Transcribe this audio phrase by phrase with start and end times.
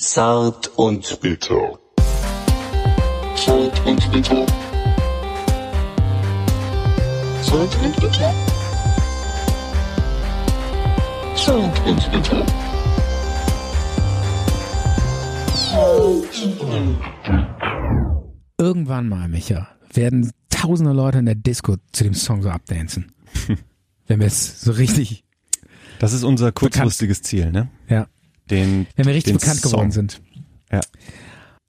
[0.00, 1.78] Zart und bitter.
[3.36, 4.46] Zart und bitter.
[7.42, 8.32] Zart und bitter.
[11.36, 12.46] Zart und bitter.
[18.58, 23.12] Irgendwann mal, Micha, werden tausende Leute in der Disco zu dem Song so abdancen.
[24.06, 25.24] Wenn wir es so richtig,
[25.98, 27.68] Das ist unser kurzfristiges Ziel, ne?
[27.86, 28.06] ja,
[28.50, 29.70] Den, wenn wir richtig bekannt Song.
[29.72, 30.20] geworden sind.
[30.72, 30.80] Ja.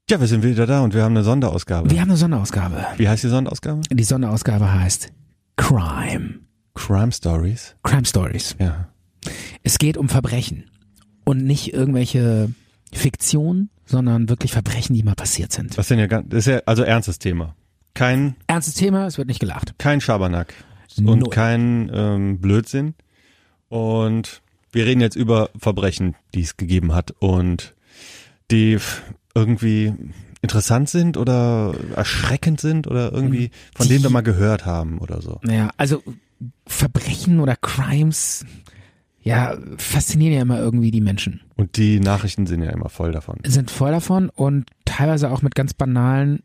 [0.09, 1.89] Ja, wir sind wieder da und wir haben eine Sonderausgabe.
[1.89, 2.85] Wir haben eine Sonderausgabe.
[2.97, 3.81] Wie heißt die Sonderausgabe?
[3.89, 5.11] Die Sonderausgabe heißt
[5.55, 6.39] Crime.
[6.73, 7.75] Crime Stories.
[7.83, 8.55] Crime Stories.
[8.59, 8.89] Ja.
[9.63, 10.65] Es geht um Verbrechen
[11.23, 12.51] und nicht irgendwelche
[12.91, 15.77] Fiktion, sondern wirklich Verbrechen, die mal passiert sind.
[15.77, 17.55] Was denn ja ganz, das ist ja also ernstes Thema.
[17.93, 19.75] Kein, Ernstes Thema, es wird nicht gelacht.
[19.77, 20.53] kein Schabernack
[20.97, 21.29] und Null.
[21.29, 22.95] kein ähm, Blödsinn.
[23.69, 27.75] Und wir reden jetzt über Verbrechen, die es gegeben hat und
[28.51, 28.77] die
[29.33, 29.93] irgendwie
[30.41, 35.39] interessant sind oder erschreckend sind oder irgendwie von denen wir mal gehört haben oder so.
[35.43, 36.01] Naja, also
[36.65, 38.45] Verbrechen oder Crimes,
[39.21, 41.41] ja, faszinieren ja immer irgendwie die Menschen.
[41.55, 43.37] Und die Nachrichten sind ja immer voll davon.
[43.45, 46.41] Sind voll davon und teilweise auch mit ganz banalen,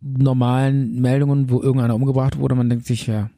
[0.00, 2.54] normalen Meldungen, wo irgendeiner umgebracht wurde.
[2.54, 3.30] Man denkt sich, ja,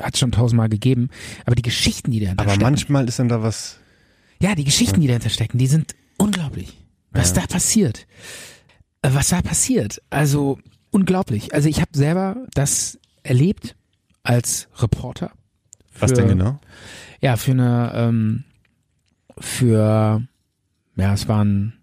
[0.00, 1.08] hat schon tausendmal gegeben.
[1.44, 2.64] Aber die Geschichten, die dahinter Aber stecken.
[2.64, 3.78] manchmal ist dann da was,
[4.40, 6.76] Ja, die Geschichten, die dahinter stecken, die sind unglaublich.
[7.12, 8.06] Was da passiert.
[9.02, 10.02] Äh, Was da passiert.
[10.10, 10.58] Also
[10.90, 11.54] unglaublich.
[11.54, 13.74] Also ich habe selber das erlebt
[14.22, 15.30] als Reporter.
[15.98, 16.60] was Für- denn genau?
[17.22, 18.44] Ja, für eine, ähm,
[19.38, 20.22] für,
[20.96, 21.74] ja, es war ein,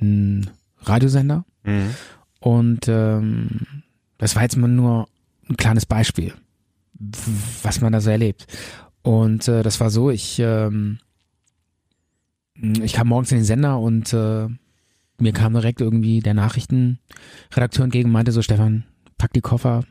[0.00, 1.94] ein Radiosender Mhm.
[2.40, 3.48] und ähm,
[4.18, 5.08] das war jetzt mal nur
[5.48, 6.34] ein kleines Beispiel,
[7.62, 8.46] was man da so erlebt.
[9.02, 10.98] Und äh, das war so, ich, ähm,
[12.54, 14.48] ich kam morgens in den Sender und äh,
[15.18, 18.84] mir kam direkt irgendwie der Nachrichtenredakteur entgegen und meinte so, Stefan,
[19.18, 19.84] pack die Koffer,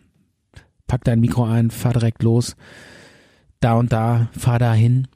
[0.88, 2.55] pack dein Mikro ein, fahr direkt los.
[3.60, 5.08] Da und da, fahr da hin,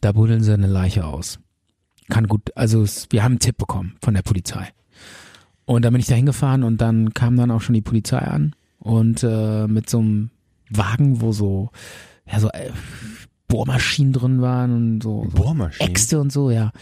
[0.00, 1.38] da buddeln sie eine Leiche aus.
[2.08, 4.68] Kann gut, also wir haben einen Tipp bekommen von der Polizei.
[5.64, 8.54] Und dann bin ich da hingefahren und dann kam dann auch schon die Polizei an
[8.78, 10.30] und äh, mit so einem
[10.76, 11.70] Wagen, wo so,
[12.30, 12.70] ja, so äh,
[13.48, 15.90] Bohrmaschinen drin waren und so, so Bohrmaschinen?
[15.90, 16.72] Äxte und so, ja.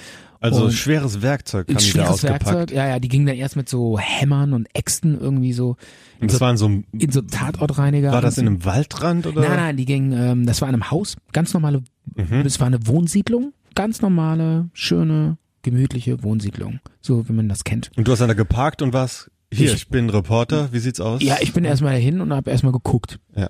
[0.40, 2.46] Also Und- schweres Werkzeug haben Ein die da schweres ausgepackt.
[2.46, 5.76] Werkzeug, ja, ja, die gingen dann erst mit so Hämmern und Äxten irgendwie so
[6.20, 8.10] Und das war in so einem, in so Tatortreiniger.
[8.12, 9.30] war das in einem Waldrand so.
[9.30, 9.42] oder?
[9.42, 11.82] Nein, nein, die gingen, ähm, das war in einem Haus, ganz normale,
[12.16, 12.42] Mhm.
[12.42, 17.90] das war eine Wohnsiedlung, ganz normale, schöne, gemütliche Wohnsiedlung, so wie man das kennt.
[17.96, 20.98] Und du hast dann da geparkt und warst, hier, Ich- ich, bin Reporter, wie sieht's
[21.00, 21.22] aus?
[21.22, 23.20] Ja, ich bin erstmal dahin und habe erstmal geguckt.
[23.36, 23.48] Ja.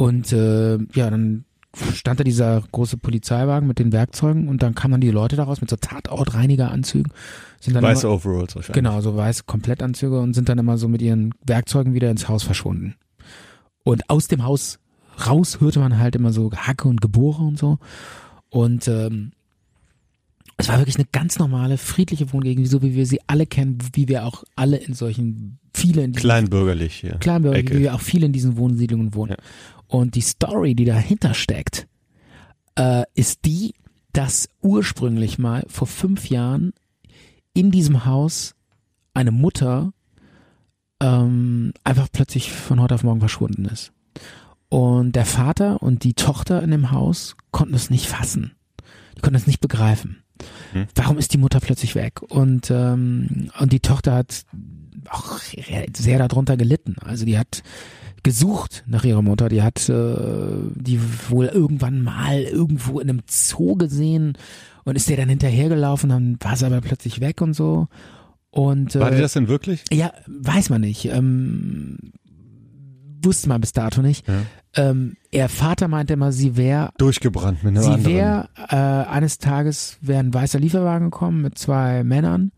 [0.00, 1.44] Und äh, ja, dann
[1.92, 5.60] stand da dieser große Polizeiwagen mit den Werkzeugen und dann kamen dann die Leute daraus
[5.60, 7.12] mit so Tatortreinigeranzügen.
[7.60, 8.82] Sind dann Weiße immer, Overalls wahrscheinlich.
[8.82, 12.44] Genau, so weiße Komplettanzüge und sind dann immer so mit ihren Werkzeugen wieder ins Haus
[12.44, 12.94] verschwunden.
[13.82, 14.78] Und aus dem Haus
[15.26, 17.78] raus hörte man halt immer so Gehacke und Gebohre und so.
[18.48, 19.32] Und ähm,
[20.56, 24.08] es war wirklich eine ganz normale, friedliche Wohngegend, so wie wir sie alle kennen, wie
[24.08, 27.18] wir auch alle in solchen, viele in diesen Kleinbürgerlich hier.
[27.20, 27.74] Kleinbürger, Ecke.
[27.74, 29.32] wie wir auch viele in diesen Wohnsiedlungen wohnen.
[29.32, 29.44] Ja.
[29.90, 31.88] Und die Story, die dahinter steckt,
[32.76, 33.74] äh, ist die,
[34.12, 36.72] dass ursprünglich mal vor fünf Jahren
[37.54, 38.54] in diesem Haus
[39.14, 39.92] eine Mutter
[41.00, 43.92] ähm, einfach plötzlich von heute auf morgen verschwunden ist.
[44.68, 48.52] Und der Vater und die Tochter in dem Haus konnten es nicht fassen.
[49.16, 50.22] Die konnten es nicht begreifen.
[50.72, 50.86] Hm.
[50.94, 52.22] Warum ist die Mutter plötzlich weg?
[52.22, 54.44] Und, ähm, und die Tochter hat
[55.08, 55.40] auch
[55.96, 56.94] sehr darunter gelitten.
[57.00, 57.64] Also die hat
[58.22, 59.48] gesucht nach ihrer Mutter.
[59.48, 60.14] Die hat äh,
[60.74, 64.36] die wohl irgendwann mal irgendwo in einem Zoo gesehen
[64.84, 66.10] und ist der dann hinterhergelaufen.
[66.10, 67.88] Dann war sie aber plötzlich weg und so.
[68.50, 69.84] Und War äh, die das denn wirklich?
[69.92, 71.06] ja, weiß man nicht.
[71.06, 71.98] Ähm,
[73.22, 74.26] wusste man bis dato nicht.
[74.26, 74.42] Ja.
[74.76, 79.98] Ähm, ihr Vater meinte immer, sie wäre Durchgebrannt mit einer Sie wäre äh, eines Tages
[80.00, 82.52] wäre ein weißer Lieferwagen gekommen mit zwei Männern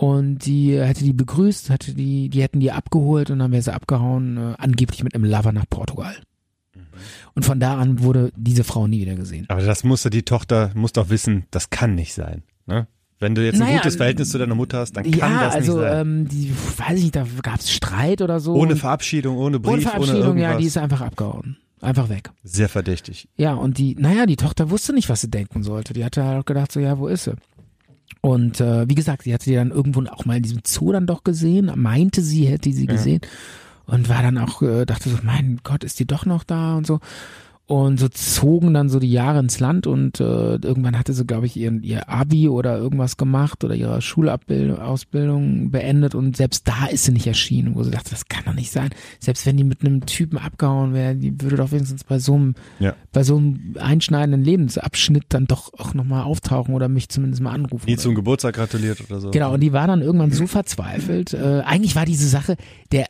[0.00, 3.74] und die hätte die begrüßt, hätte die, die hätten die abgeholt und dann wäre sie
[3.74, 6.14] abgehauen, äh, angeblich mit einem Lover nach Portugal.
[6.72, 6.82] Mhm.
[7.34, 9.46] Und von da an wurde diese Frau nie wieder gesehen.
[9.48, 12.44] Aber das musste die Tochter, muss doch wissen, das kann nicht sein.
[12.66, 12.86] Ne?
[13.18, 15.54] Wenn du jetzt ein Naja, gutes Verhältnis zu deiner Mutter hast, dann kann ja, das
[15.56, 16.06] also nicht sein.
[16.06, 18.54] ähm, die, weiß ich nicht, da gab es Streit oder so.
[18.54, 20.42] ohne Verabschiedung, ohne Brief, ohne ohne Verabschiedung, irgendwas.
[20.52, 21.56] ja, die ist einfach abgehauen.
[21.80, 22.30] Einfach weg.
[22.44, 23.28] Sehr verdächtig.
[23.36, 25.92] Ja, und die, naja, die Tochter wusste nicht, was sie denken sollte.
[25.92, 27.34] Die hatte halt auch gedacht, so, ja, wo ist sie?
[28.20, 31.06] Und äh, wie gesagt, sie hatte die dann irgendwo auch mal in diesem Zoo dann
[31.06, 33.20] doch gesehen, meinte sie, hätte sie gesehen
[33.86, 36.86] und war dann auch, äh, dachte so, mein Gott, ist die doch noch da und
[36.86, 37.00] so.
[37.68, 41.44] Und so zogen dann so die Jahre ins Land und äh, irgendwann hatte sie, glaube
[41.44, 47.04] ich, ihr, ihr Abi oder irgendwas gemacht oder ihre Schulausbildung beendet und selbst da ist
[47.04, 48.88] sie nicht erschienen, wo sie dachte, das kann doch nicht sein.
[49.20, 52.54] Selbst wenn die mit einem Typen abgehauen wäre, die würde doch wenigstens bei so einem,
[52.78, 52.94] Ja.
[53.12, 57.84] bei so einem einschneidenden Lebensabschnitt dann doch auch nochmal auftauchen oder mich zumindest mal anrufen.
[57.86, 59.30] Nie oder zum Geburtstag gratuliert oder so.
[59.30, 61.34] Genau, und die war dann irgendwann so verzweifelt.
[61.34, 62.56] Äh, eigentlich war diese Sache,
[62.92, 63.06] der,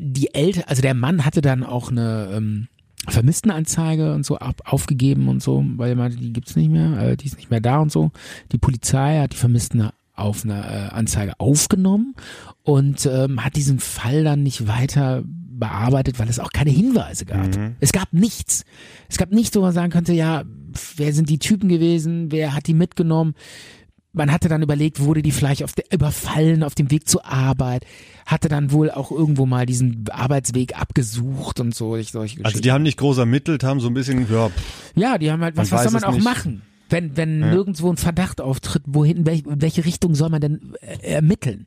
[0.00, 2.68] die Eltern, also der Mann hatte dann auch eine ähm,
[3.08, 7.16] Vermisstenanzeige und so ab, aufgegeben und so, weil er meinte, die gibt's nicht mehr, äh,
[7.16, 8.10] die ist nicht mehr da und so.
[8.52, 12.14] Die Polizei hat die Vermissten auf eine äh, Anzeige aufgenommen
[12.62, 17.48] und ähm, hat diesen Fall dann nicht weiter bearbeitet, weil es auch keine Hinweise gab.
[17.80, 18.64] Es gab nichts.
[19.08, 20.44] Es gab nichts, wo man sagen könnte, ja,
[20.96, 23.34] wer sind die Typen gewesen, wer hat die mitgenommen.
[24.16, 27.84] Man hatte dann überlegt, wurde die vielleicht auf der, überfallen auf dem Weg zur Arbeit,
[28.24, 31.96] hatte dann wohl auch irgendwo mal diesen Arbeitsweg abgesucht und so.
[31.96, 35.18] Ich, solche Also die haben nicht groß ermittelt, haben so ein bisschen, ja, pff, Ja,
[35.18, 36.24] die haben halt, was, was soll man auch nicht.
[36.24, 36.62] machen?
[36.88, 37.50] Wenn, wenn Ja.
[37.52, 41.66] nirgendwo ein Verdacht auftritt, wohin, welch, in welche Richtung soll man denn äh, ermitteln?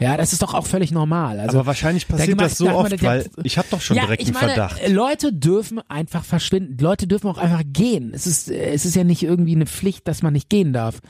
[0.00, 1.38] Ja, das ist doch auch völlig normal.
[1.38, 4.22] Also, aber wahrscheinlich passiert da das so oft, weil ich habe doch schon ja, direkt
[4.22, 4.88] ich einen meine, Verdacht.
[4.88, 6.76] Leute dürfen einfach verschwinden.
[6.80, 8.10] Leute dürfen auch einfach gehen.
[8.12, 11.00] Es ist, äh, es ist ja nicht irgendwie eine Pflicht, dass man nicht gehen darf.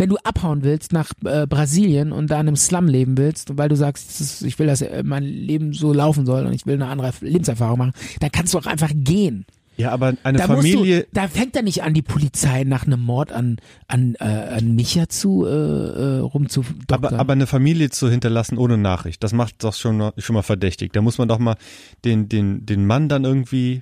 [0.00, 3.68] Wenn du abhauen willst nach äh, Brasilien und da in einem Slum leben willst, weil
[3.68, 6.74] du sagst, ist, ich will, dass äh, mein Leben so laufen soll und ich will
[6.74, 9.44] eine andere Lebenserfahrung machen, dann kannst du auch einfach gehen.
[9.76, 13.00] Ja, aber eine Da Familie, du, da fängt ja nicht an, die Polizei nach einem
[13.00, 13.56] Mord an
[13.88, 17.04] an äh, an Micha zu äh, äh, rumzudoktern.
[17.04, 20.42] aber, aber eine Familie zu hinterlassen ohne Nachricht, das macht doch schon, mal- schon mal
[20.42, 20.92] verdächtig.
[20.92, 21.56] Da muss man doch mal
[22.04, 23.80] den, den, den Mann dann irgendwie,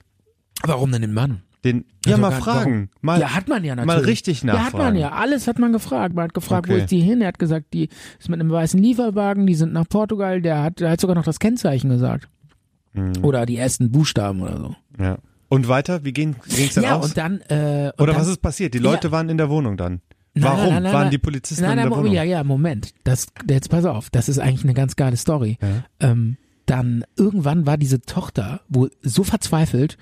[0.62, 1.42] warum denn den Mann?
[1.64, 2.90] Den, ja, Also mal fragen.
[3.00, 3.96] Mal, ja, hat man ja natürlich.
[3.96, 4.96] mal richtig Ja, hat man nachfragen.
[4.98, 5.10] ja.
[5.12, 6.14] Alles hat man gefragt.
[6.14, 6.82] Man hat gefragt, wo Okay.
[6.82, 7.20] ist die hin?
[7.20, 7.88] Er hat gesagt, die
[8.18, 10.40] ist mit einem weißen Lieferwagen, die sind nach Portugal.
[10.40, 12.28] Der hat, der hat sogar noch das Kennzeichen gesagt.
[12.92, 13.12] Mhm.
[13.22, 14.76] Oder die ersten Buchstaben oder so.
[15.02, 15.18] ja.
[15.50, 17.06] Und weiter, wie ging ging's denn ja, aus?
[17.06, 18.74] und dann, äh, und Oder dann, was ist passiert?
[18.74, 20.02] Die Leute waren in der Wohnung dann.
[20.34, 22.12] Warum nein, nein, nein, waren die Polizisten Nein, in nein, der Wohnung?
[22.12, 22.92] ja, ja, Moment.
[23.04, 24.10] Das, jetzt pass auf.
[24.10, 25.56] Das ist eigentlich eine ganz geile Story.
[25.62, 25.84] Ja.
[26.10, 29.96] Ähm, dann irgendwann war diese Tochter wohl so verzweifelt,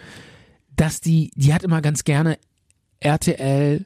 [0.76, 2.38] dass die, die hat immer ganz gerne
[3.00, 3.84] RTL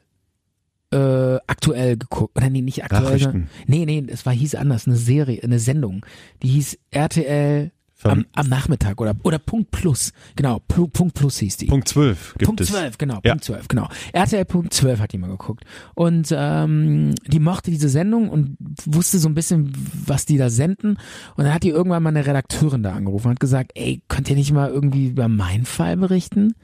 [0.93, 2.35] äh, aktuell geguckt.
[2.37, 3.19] Oder nee, nicht aktuell.
[3.19, 6.05] Sondern- Nee, nee, es war, hieß anders, eine Serie, eine Sendung.
[6.43, 7.71] Die hieß RTL
[8.03, 10.11] am, am Nachmittag oder, oder Punkt Plus.
[10.35, 11.67] Genau, Plu- Punkt Plus hieß die.
[11.67, 12.69] Punkt 12 gibt Punkt es.
[12.69, 13.33] 12, genau, Ja.
[13.33, 13.89] Punkt 12, genau.
[14.11, 15.63] RTL Punkt 12 hat die mal geguckt.
[15.93, 19.71] Und ähm, die mochte diese Sendung und wusste so ein bisschen,
[20.07, 20.97] was die da senden.
[21.35, 24.29] Und dann hat die irgendwann mal eine Redakteurin da angerufen und hat gesagt, ey, könnt
[24.31, 26.55] ihr nicht mal irgendwie über meinen Fall berichten?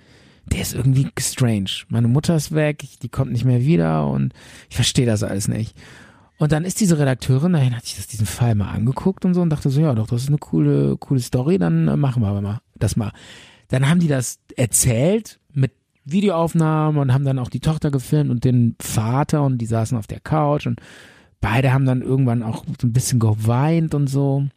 [0.51, 1.69] Der ist irgendwie strange.
[1.89, 4.33] Meine Mutter ist weg, die kommt nicht mehr wieder und
[4.69, 5.75] ich verstehe das alles nicht.
[6.37, 9.41] Und dann ist diese Redakteurin, dahin hat sich das diesen Fall mal angeguckt und so
[9.41, 12.27] und dachte so, ja, doch, das ist eine coole, coole Story, dann äh, machen wir
[12.27, 13.11] aber mal das mal.
[13.69, 15.73] Dann haben die das erzählt mit
[16.05, 20.07] Videoaufnahmen und haben dann auch die Tochter gefilmt und den Vater und die saßen auf
[20.07, 20.79] der Couch und
[21.41, 24.47] beide haben dann irgendwann auch so ein bisschen geweint und so,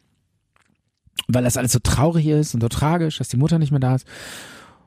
[1.29, 3.95] weil das alles so traurig ist und so tragisch, dass die Mutter nicht mehr da
[3.95, 4.07] ist.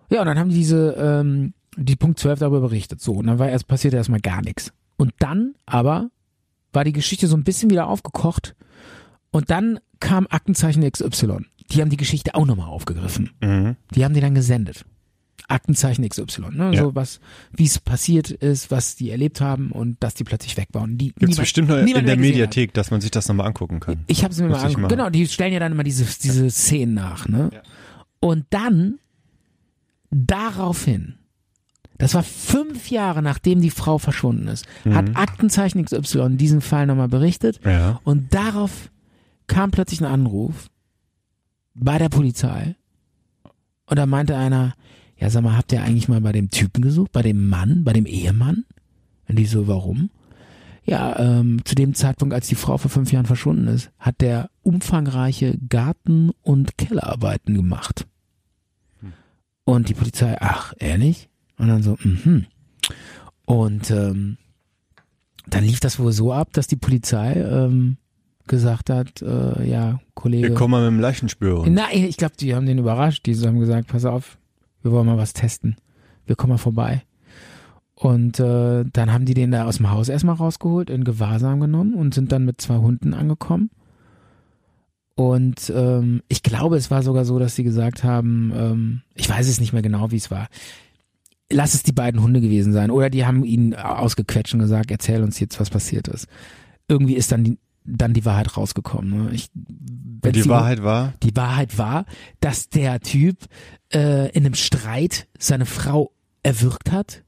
[0.10, 3.02] Ja, und dann haben die diese, ähm, die Punkt 12 darüber berichtet.
[3.02, 4.72] So, und dann war erst, passierte erstmal gar nichts.
[4.98, 6.10] Und dann aber
[6.72, 8.56] war die Geschichte so ein bisschen wieder aufgekocht
[9.32, 11.46] und dann kam Aktenzeichen XY.
[11.72, 13.32] Die haben die Geschichte auch nochmal aufgegriffen.
[13.42, 13.76] Mhm.
[13.96, 14.86] Die haben die dann gesendet.
[15.48, 16.72] Aktenzeichen XY, ne?
[16.74, 16.84] Ja.
[16.84, 17.20] So was,
[17.52, 20.98] wie es passiert ist, was die erlebt haben und dass die plötzlich weg waren.
[20.98, 23.96] Die, Gibt's niemand- bestimmt noch in der Mediathek, dass man sich das nochmal angucken kann.
[24.00, 24.04] hat.
[24.08, 24.90] Ich habe es mir mal Muss angeguckt.
[24.90, 27.50] Genau, die stellen ja dann immer diese, diese Szenen nach, ne?
[28.20, 29.00] Und dann,
[30.14, 31.16] daraufhin,
[31.98, 34.96] das war fünf Jahre nachdem die Frau verschwunden ist, Mhm.
[34.96, 38.00] hat Aktenzeichen XY diesen Fall nochmal berichtet Ja.
[38.04, 38.90] und darauf
[39.48, 40.70] kam plötzlich ein Anruf
[41.76, 42.76] bei der Polizei.
[43.86, 44.74] Und da meinte einer,
[45.18, 47.94] ja sag mal, habt ihr eigentlich mal bei dem Typen gesucht, bei dem Mann, bei
[47.94, 48.66] dem Ehemann?
[49.28, 50.10] Und die so, warum?
[50.86, 54.50] Ja, ähm, zu dem Zeitpunkt, als die Frau vor fünf Jahren verschwunden ist, hat der
[54.64, 58.06] umfangreiche Garten- und Kellerarbeiten gemacht.
[59.66, 61.30] Und die Polizei, ach, ehrlich?
[61.58, 62.46] Und dann so, mhm.
[63.46, 64.38] Und ähm,
[65.48, 67.98] dann lief das wohl so ab, dass die Polizei ähm,
[68.48, 70.50] gesagt hat, äh, ja, Kollege.
[70.50, 71.68] Wir kommen mal mit dem Leichenspürer.
[71.70, 73.26] Nein, ich glaube, die haben den überrascht.
[73.26, 74.38] Die haben gesagt, pass auf,
[74.82, 75.76] wir wollen mal was testen.
[76.26, 77.04] Wir kommen mal vorbei.
[77.96, 81.94] Und äh, dann haben die den da aus dem Haus erstmal rausgeholt, in Gewahrsam genommen
[81.94, 83.70] und sind dann mit zwei Hunden angekommen.
[85.16, 89.48] Und ähm, ich glaube, es war sogar so, dass sie gesagt haben, ähm, ich weiß
[89.48, 90.48] es nicht mehr genau, wie es war.
[91.52, 92.90] Lass es die beiden Hunde gewesen sein.
[92.90, 96.28] Oder die haben ihn ausgequetscht und gesagt, erzähl uns jetzt, was passiert ist.
[96.88, 99.26] Irgendwie ist dann die, dann die Wahrheit rausgekommen.
[99.26, 99.34] Ne?
[99.34, 102.06] Ich, Und wenn's die Wahrheit war, die Wahrheit war,
[102.40, 103.38] dass der Typ
[103.94, 107.24] äh, in einem Streit seine Frau erwürgt hat.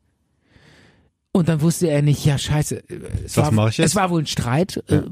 [1.31, 3.89] Und dann wusste er nicht, ja scheiße, äh, es, Was war, ich jetzt?
[3.89, 4.83] es war wohl ein Streit.
[4.89, 5.03] Ja.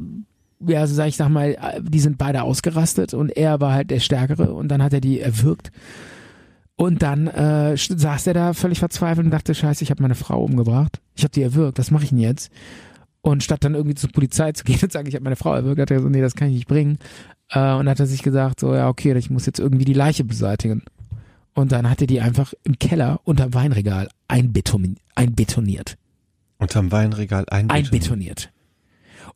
[0.67, 3.99] Ja, also sag ich sag mal, die sind beide ausgerastet und er war halt der
[3.99, 5.71] Stärkere und dann hat er die erwürgt.
[6.75, 10.43] Und dann äh, saß er da völlig verzweifelt und dachte, scheiße, ich habe meine Frau
[10.43, 11.01] umgebracht.
[11.15, 12.51] Ich habe die erwürgt, was mache ich denn jetzt?
[13.21, 15.79] Und statt dann irgendwie zur Polizei zu gehen und sagen, ich habe meine Frau erwürgt,
[15.79, 16.97] hat er so, nee, das kann ich nicht bringen.
[17.49, 20.23] Äh, und hat er sich gesagt, so, ja, okay, ich muss jetzt irgendwie die Leiche
[20.23, 20.83] beseitigen.
[21.53, 25.97] Und dann hat er die einfach im Keller unterm Weinregal einbeton einbetoniert.
[26.57, 27.93] Unterm Weinregal einbetoniert.
[27.93, 28.51] Einbetoniert.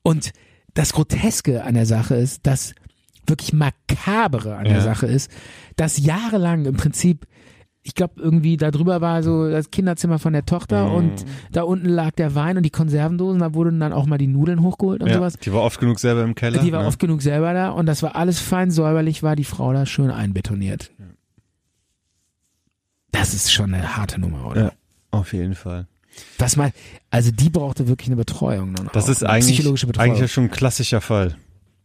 [0.01, 0.31] Und
[0.73, 2.73] das Groteske an der Sache ist, das
[3.25, 4.73] wirklich makabere an Ja.
[4.73, 5.29] der Sache ist,
[5.75, 7.25] dass jahrelang im Prinzip,
[7.83, 10.95] ich glaube irgendwie da drüber war so das Kinderzimmer von der Tochter Mhm.
[10.95, 14.27] und da unten lag der Wein und die Konservendosen, da wurden dann auch mal die
[14.27, 15.33] Nudeln hochgeholt und Ja, sowas.
[15.39, 16.61] die war oft genug selber im Keller.
[16.61, 16.87] Die war ne?
[16.87, 20.11] oft genug selber da und das war alles fein säuberlich, war die Frau da schön
[20.11, 20.91] einbetoniert.
[23.11, 24.61] Das ist schon eine harte Nummer, oder?
[24.63, 24.71] Ja,
[25.11, 25.87] auf jeden Fall.
[26.37, 26.71] Was mal,
[27.09, 28.73] also die brauchte wirklich eine Betreuung.
[28.75, 30.05] Dann Das auch, ist eine eigentlich, psychologische Betreuung.
[30.09, 31.35] eigentlich ja schon ein klassischer Fall,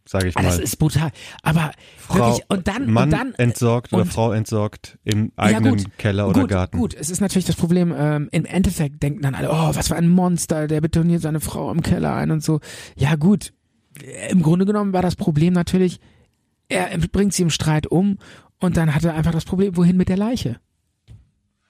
[0.07, 0.63] sage ich Ah, das mal.
[0.63, 1.11] ist brutal.
[1.43, 5.77] Aber Frau, wirklich, und dann, Mann und dann, entsorgt oder und- Frau entsorgt im eigenen
[5.77, 6.79] gut, Keller oder gut, Garten.
[6.79, 9.97] Gut, es ist natürlich das Problem, ähm, im Endeffekt denken dann alle, oh, was für
[9.97, 12.61] ein Monster, der betoniert seine Frau im Keller ein und so.
[12.97, 13.53] Ja gut,
[14.31, 16.01] im Grunde genommen war das Problem natürlich,
[16.69, 18.19] er bringt sie im Streit um
[18.59, 20.59] und dann hat er einfach das Problem, wohin mit der Leiche?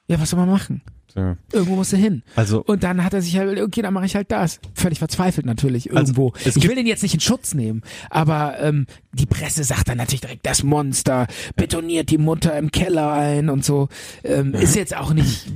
[0.08, 0.82] Ja, was soll man machen?
[1.14, 1.36] Ja.
[1.52, 2.22] Irgendwo muss er hin.
[2.36, 4.60] Also Und dann hat er sich halt, okay, dann mache ich halt das.
[4.74, 6.32] Völlig verzweifelt natürlich Also, irgendwo.
[6.44, 9.98] es ich will den jetzt nicht in Schutz nehmen, aber ähm, die Presse sagt dann
[9.98, 11.26] natürlich direkt, das Monster
[11.56, 13.88] betoniert die Mutter im Keller ein und so.
[14.24, 15.50] Ähm, ist jetzt auch nicht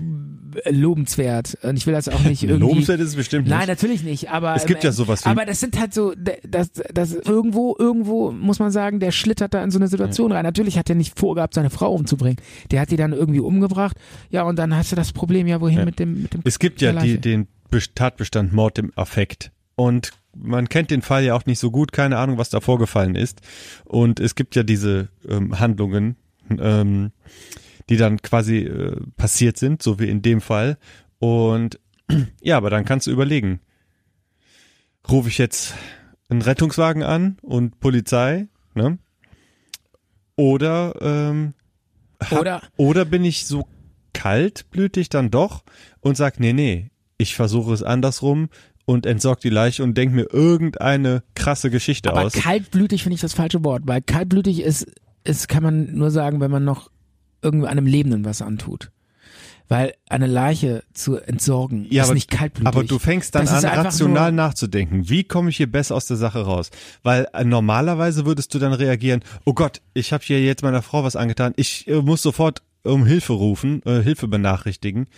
[0.65, 1.59] lobenswert.
[1.63, 2.61] Und ich will das auch nicht irgendwie.
[2.61, 3.57] lobenswert ist es bestimmt nicht.
[3.57, 6.15] Nein, natürlich nicht, aber Es gibt ja sowas wie- Aber das sind halt so,
[6.49, 10.45] das, das irgendwo, irgendwo muss man sagen, der schlittert da in so eine Situation rein.
[10.45, 12.37] Natürlich hat er nicht vorgehabt, seine Frau umzubringen.
[12.71, 13.97] Der hat die dann irgendwie umgebracht.
[14.31, 15.85] Ja, und dann hast du das Problem, ja, wohin Ja.
[15.85, 19.51] mit dem, mit dem Es gibt ja die, den Bes- Tatbestand Mord im Affekt.
[19.75, 23.15] Und man kennt den Fall ja auch nicht so gut, keine Ahnung, was da vorgefallen
[23.15, 23.41] ist.
[23.85, 26.17] Und es gibt ja diese ähm, Handlungen,
[26.59, 27.11] ähm,
[27.89, 30.79] die dann quasi äh, passiert sind, so wie in dem Fall.
[31.19, 31.79] Und
[32.43, 33.61] ja, aber dann kannst du überlegen,
[35.09, 35.75] rufe ich jetzt
[36.29, 38.99] einen Rettungswagen an und Polizei, ne?
[40.37, 41.55] Oder ähm,
[42.23, 43.67] hab- Oder oder bin ich so
[44.13, 45.63] kaltblütig dann doch
[46.01, 48.49] und sag, nee, nee, ich versuche es andersrum
[48.85, 52.33] und entsorg die Leiche und denk mir irgendeine krasse Geschichte Aber aus.
[52.33, 54.87] kaltblütig finde ich das falsche Wort, weil kaltblütig ist,
[55.25, 56.91] ist, kann man nur sagen, wenn man noch
[57.43, 58.91] irgendwie einem Lebenden was antut.
[59.69, 62.69] Weil eine Leiche zu entsorgen Ja, ist aber- nicht kaltblütig.
[62.69, 65.09] Aber du fängst dann Das an, rational nachzudenken.
[65.09, 66.71] Wie komme ich hier besser aus der Sache raus?
[67.03, 71.03] Weil äh, normalerweise würdest du dann reagieren, oh Gott, ich habe hier jetzt meiner Frau
[71.03, 75.09] was angetan, ich äh, muss sofort um Hilfe rufen, äh, Hilfe benachrichtigen.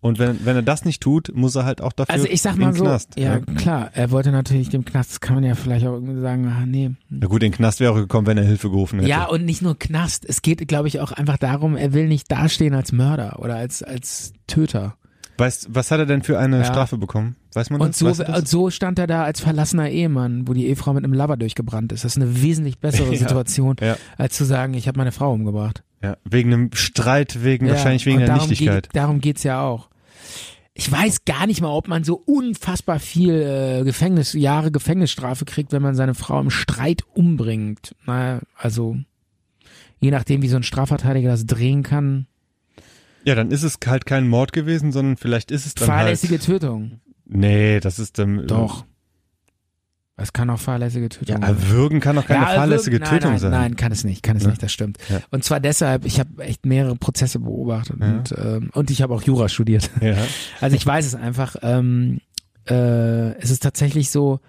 [0.00, 2.56] Und wenn, wenn er das nicht tut, muss er halt auch dafür also ich sag
[2.56, 3.18] mal so, Knast.
[3.18, 3.42] ja ne?
[3.56, 6.66] klar, er wollte natürlich dem Knast, das kann man ja vielleicht auch irgendwie sagen, ah,
[6.66, 6.90] nee.
[7.08, 9.08] Na gut, den Knast wäre auch gekommen, wenn er Hilfe gerufen hätte.
[9.08, 12.30] Ja, und nicht nur Knast, es geht, glaube ich, auch einfach darum, er will nicht
[12.30, 14.96] dastehen als Mörder oder als, als Töter.
[15.38, 16.64] Weißt, was hat er denn für eine Ja.
[16.64, 17.36] Strafe bekommen?
[17.52, 17.98] Weiß man Und das?
[17.98, 18.38] so, Weißt du das?
[18.38, 21.92] und so stand er da als verlassener Ehemann, wo die Ehefrau mit einem Lover durchgebrannt
[21.92, 22.04] ist.
[22.04, 23.18] Das ist eine wesentlich bessere Ja.
[23.18, 23.96] Situation, Ja.
[24.16, 25.82] als zu sagen, ich habe meine Frau umgebracht.
[26.02, 28.84] Ja, wegen einem Streit, wegen wahrscheinlich wegen und der darum Nichtigkeit.
[28.84, 29.88] Geht, darum geht's ja auch.
[30.74, 33.32] Ich weiß gar nicht mal, ob man so unfassbar viel
[33.80, 37.94] äh, Gefängnis, Jahre Gefängnisstrafe kriegt, wenn man seine Frau im Streit umbringt.
[38.04, 38.96] Naja, also
[40.00, 42.26] je nachdem, wie so ein Strafverteidiger das drehen kann.
[43.26, 46.44] Ja, dann ist es halt kein Mord gewesen, sondern vielleicht ist es dann Fahrlässige halt.
[46.44, 47.00] Tötung.
[47.26, 48.84] Nee, das ist ähm, Doch.
[50.18, 53.38] Es kann auch fahrlässige Tötung Ja, erwürgen kann doch keine Ja, fahrlässige nein, Tötung nein,
[53.38, 53.50] sein.
[53.50, 54.50] Nein, kann es nicht, kann es Ne?
[54.50, 54.96] nicht, das stimmt.
[55.10, 55.20] Ja.
[55.30, 58.06] Und zwar deshalb, ich habe echt mehrere Prozesse beobachtet Ja.
[58.06, 59.90] und, ähm, und ich habe auch Jura studiert.
[60.00, 60.16] Ja.
[60.62, 61.56] Also ich weiß es einfach.
[61.60, 62.20] Ähm,
[62.66, 64.40] äh, es ist tatsächlich so,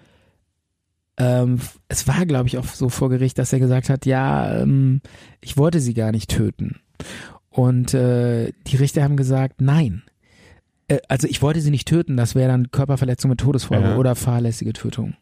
[1.18, 1.58] ähm,
[1.88, 5.02] es war, glaube ich, auch so vor Gericht, dass er gesagt hat, ja, ähm,
[5.42, 6.76] ich wollte sie gar nicht töten.
[7.50, 10.02] Und äh, die Richter haben gesagt, nein.
[10.88, 13.96] Äh, also ich wollte sie nicht töten, das wäre dann Körperverletzung mit Todesfolge Ja.
[13.96, 15.14] oder fahrlässige Tötung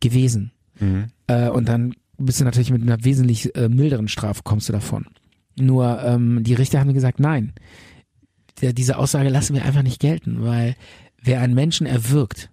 [0.00, 0.52] gewesen.
[0.78, 1.06] Mhm.
[1.26, 5.06] Äh, und dann bist du natürlich mit einer wesentlich äh, milderen Strafe kommst du davon.
[5.58, 7.52] Nur ähm, die Richter haben gesagt, nein,
[8.60, 10.76] der, diese Aussage lassen wir einfach nicht gelten, weil
[11.22, 12.50] wer einen Menschen erwürgt,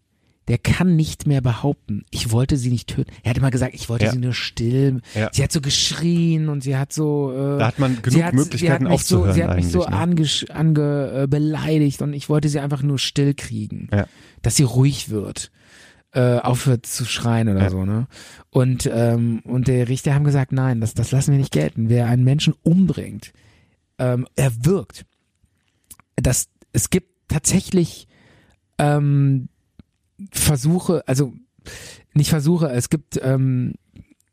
[0.50, 3.12] der kann nicht mehr behaupten, ich wollte sie nicht töten.
[3.24, 4.12] Er hat immer gesagt, ich wollte Ja.
[4.12, 5.02] sie nur still.
[5.16, 5.30] Ja.
[5.32, 7.32] Sie hat so geschrien und sie hat so.
[7.32, 9.68] Äh, Da hat man sie genug hat, Möglichkeiten sie mich so, aufzuhören Sie hat mich
[9.70, 10.50] so ne?
[10.54, 14.06] ange, äh, beleidigt und ich wollte sie einfach nur still kriegen, Ja.
[14.42, 15.50] dass sie ruhig wird,
[16.12, 17.86] äh, aufhört zu schreien oder so.
[17.86, 18.08] Ne?
[18.50, 21.88] Und ähm, und der Richter haben gesagt, nein, das das lassen wir nicht gelten.
[21.90, 23.32] Wer einen Menschen umbringt,
[23.98, 25.06] ähm, erwürgt,
[26.18, 28.08] das es gibt tatsächlich
[28.78, 29.48] ähm,
[30.32, 31.34] Versuche, also
[32.14, 33.74] nicht Versuche, es gibt ähm,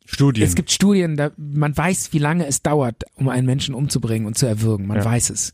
[0.04, 0.44] Studien.
[0.44, 4.36] es gibt Studien, da man weiß, wie lange es dauert, um einen Menschen umzubringen und
[4.36, 4.86] zu erwürgen.
[4.86, 5.04] Man Ja.
[5.04, 5.52] weiß es.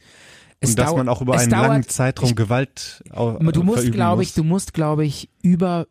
[0.61, 3.93] es und dass man auch über einen dauert, langen Zeitraum ich- Gewalt au- Du musst,
[3.93, 5.87] glaube ich, du musst, glaube ich, über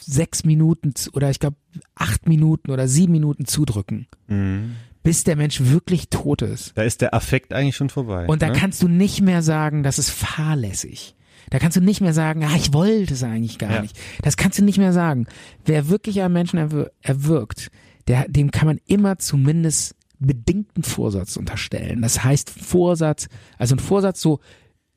[0.00, 1.56] sechs Minuten oder ich glaube
[1.94, 4.76] acht Minuten oder sieben Minuten zudrücken, Mhm.
[5.02, 6.72] bis der Mensch wirklich tot ist.
[6.76, 8.26] Da ist der Affekt eigentlich schon vorbei.
[8.26, 8.52] Und da ne?
[8.52, 11.14] kannst du nicht mehr sagen, das ist fahrlässig.
[11.50, 13.82] Da kannst du nicht mehr sagen, ah, ich wollte es eigentlich gar Ja.
[13.82, 13.96] nicht.
[14.22, 15.26] Das kannst du nicht mehr sagen.
[15.64, 17.70] Wer wirklich einen Menschen erwir erwirkt,
[18.08, 22.02] der, dem kann man immer zumindest bedingten Vorsatz unterstellen.
[22.02, 24.40] Das heißt Vorsatz, also ein Vorsatz so,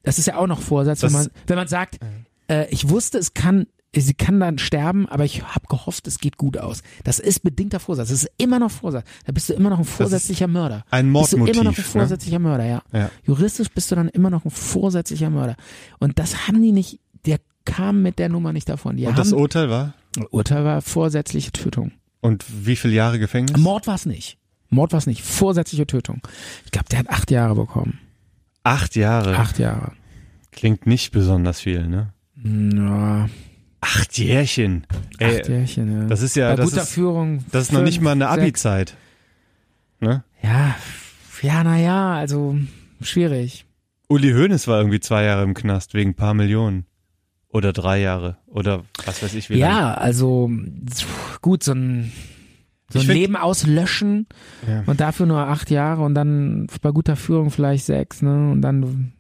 [0.04, 2.00] das ist ja auch noch Vorsatz, wenn Das- man, wenn man sagt,
[2.48, 6.38] äh, ich wusste, es kann, sie kann dann sterben, aber ich habe gehofft, es geht
[6.38, 6.84] gut aus.
[7.04, 8.10] Das ist bedingter Vorsatz.
[8.10, 9.06] Das ist immer noch Vorsatz.
[9.26, 10.86] Da bist du immer noch ein vorsätzlicher Mörder.
[10.92, 12.02] ein Bist du immer noch ein Mordmotiv, ne?
[12.02, 12.82] vorsätzlicher Mörder, ja.
[12.94, 13.10] Ja.
[13.26, 15.56] Juristisch bist du dann immer noch ein vorsätzlicher Mörder.
[16.00, 18.98] Und das haben die nicht, der kam mit der Nummer nicht davon.
[18.98, 19.94] Die Und haben, das Urteil war?
[20.32, 21.92] Urteil war vorsätzliche Tötung.
[22.22, 23.58] Und wie viele Jahre Gefängnis?
[23.58, 24.38] Mord war es nicht.
[24.70, 25.24] Mord war es nicht.
[25.24, 26.22] Vorsätzliche Tötung.
[26.66, 28.00] Ich glaube, der hat acht Jahre bekommen.
[28.64, 29.36] Acht Jahre.
[29.38, 29.94] Acht Jahre.
[30.52, 32.14] Klingt nicht besonders viel, ne?
[32.44, 33.30] Ja,
[33.82, 34.86] Acht Jährchen.
[35.20, 36.08] Ey, acht Jährchen, ja.
[36.08, 37.46] das ist ja, Bei das guter ist, Führung.
[37.52, 38.28] das ist noch nicht mal eine.
[38.30, 38.96] Abi-Zeit.
[40.02, 40.24] Ne?
[40.42, 40.76] Ja,
[41.42, 42.58] ja, naja, also
[43.02, 43.66] schwierig.
[44.10, 46.86] Uli Hoeneß war irgendwie zwei Jahre im Knast wegen ein paar Millionen.
[47.52, 48.38] Oder drei Jahre.
[48.48, 49.74] Oder was weiß ich wie lange.
[49.74, 50.52] Ja, also
[51.42, 52.12] gut, so ein,
[52.90, 54.28] so ein find- Leben auslöschen
[54.68, 54.84] Ja.
[54.86, 58.52] und dafür nur acht Jahre und dann bei guter Führung vielleicht sechs, ne?
[58.52, 59.14] Und dann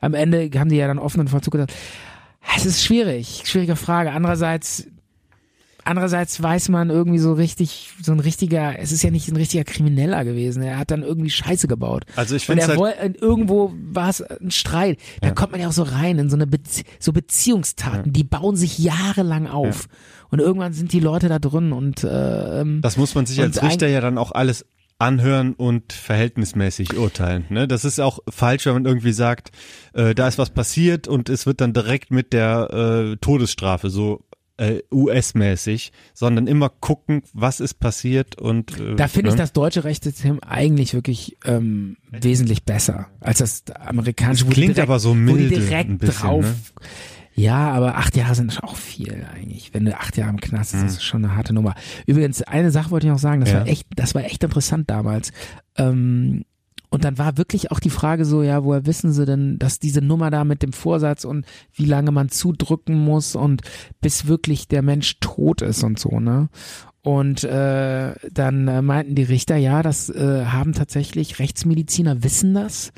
[0.00, 1.74] am Ende haben die ja dann offenen Vollzug gesagt.
[2.56, 4.12] Es ist schwierig, schwierige Frage.
[4.12, 4.86] Andererseits,
[5.84, 9.64] andererseits weiß man irgendwie so richtig, so ein richtiger, es ist ja nicht ein richtiger
[9.64, 10.62] Krimineller gewesen.
[10.62, 12.04] Er hat dann irgendwie Scheiße gebaut.
[12.16, 14.98] Also ich finde halt, irgendwo war es ein Streit.
[15.20, 15.34] Da Ja.
[15.34, 18.78] kommt man ja auch so rein in so eine Bezie so Beziehungstaten, die bauen sich
[18.78, 19.86] jahrelang auf.
[20.30, 23.62] Und irgendwann sind die Leute da drin und äh, ähm, das muss man sich als
[23.62, 24.64] Richter ja dann auch alles
[25.00, 27.46] anhören und verhältnismäßig urteilen.
[27.48, 27.66] Ne?
[27.66, 29.50] Das ist auch falsch, wenn man irgendwie sagt,
[29.94, 34.24] äh, da ist was passiert und es wird dann direkt mit der äh, Todesstrafe so
[34.58, 39.40] äh, US-mäßig, sondern immer gucken, was ist passiert und äh, da finde ich ne?
[39.40, 44.44] das deutsche Rechtssystem eigentlich wirklich ähm, wesentlich besser als das amerikanische.
[44.44, 46.44] die klingt direkt, aber so wo die direkt bisschen, drauf.
[46.44, 46.54] ne?
[47.40, 49.72] Ja, aber acht Jahre sind auch viel eigentlich.
[49.72, 51.74] Wenn du acht Jahre im Knast bist, das ist schon eine harte Nummer.
[52.06, 53.54] Übrigens, eine Sache wollte ich noch sagen, das Mhm.
[53.54, 53.60] Ja.
[53.60, 55.32] war echt, das war echt interessant damals.
[55.76, 56.44] Ähm,
[56.92, 60.00] und dann war wirklich auch die Frage so, ja, woher wissen sie denn, dass diese
[60.02, 63.62] Nummer da mit dem Vorsatz und wie lange man zudrücken muss und
[64.00, 66.48] bis wirklich der Mensch tot ist und so, ne?
[67.02, 72.92] Und äh, dann äh, meinten die Richter, ja, das äh, haben tatsächlich Rechtsmediziner wissen das,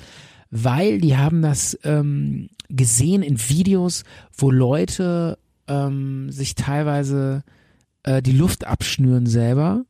[0.50, 4.04] weil die haben das ähm, gesehen in Videos,
[4.37, 7.44] wo Leute ähm, sich teilweise
[8.02, 9.85] äh, die Luft abschnüren selber,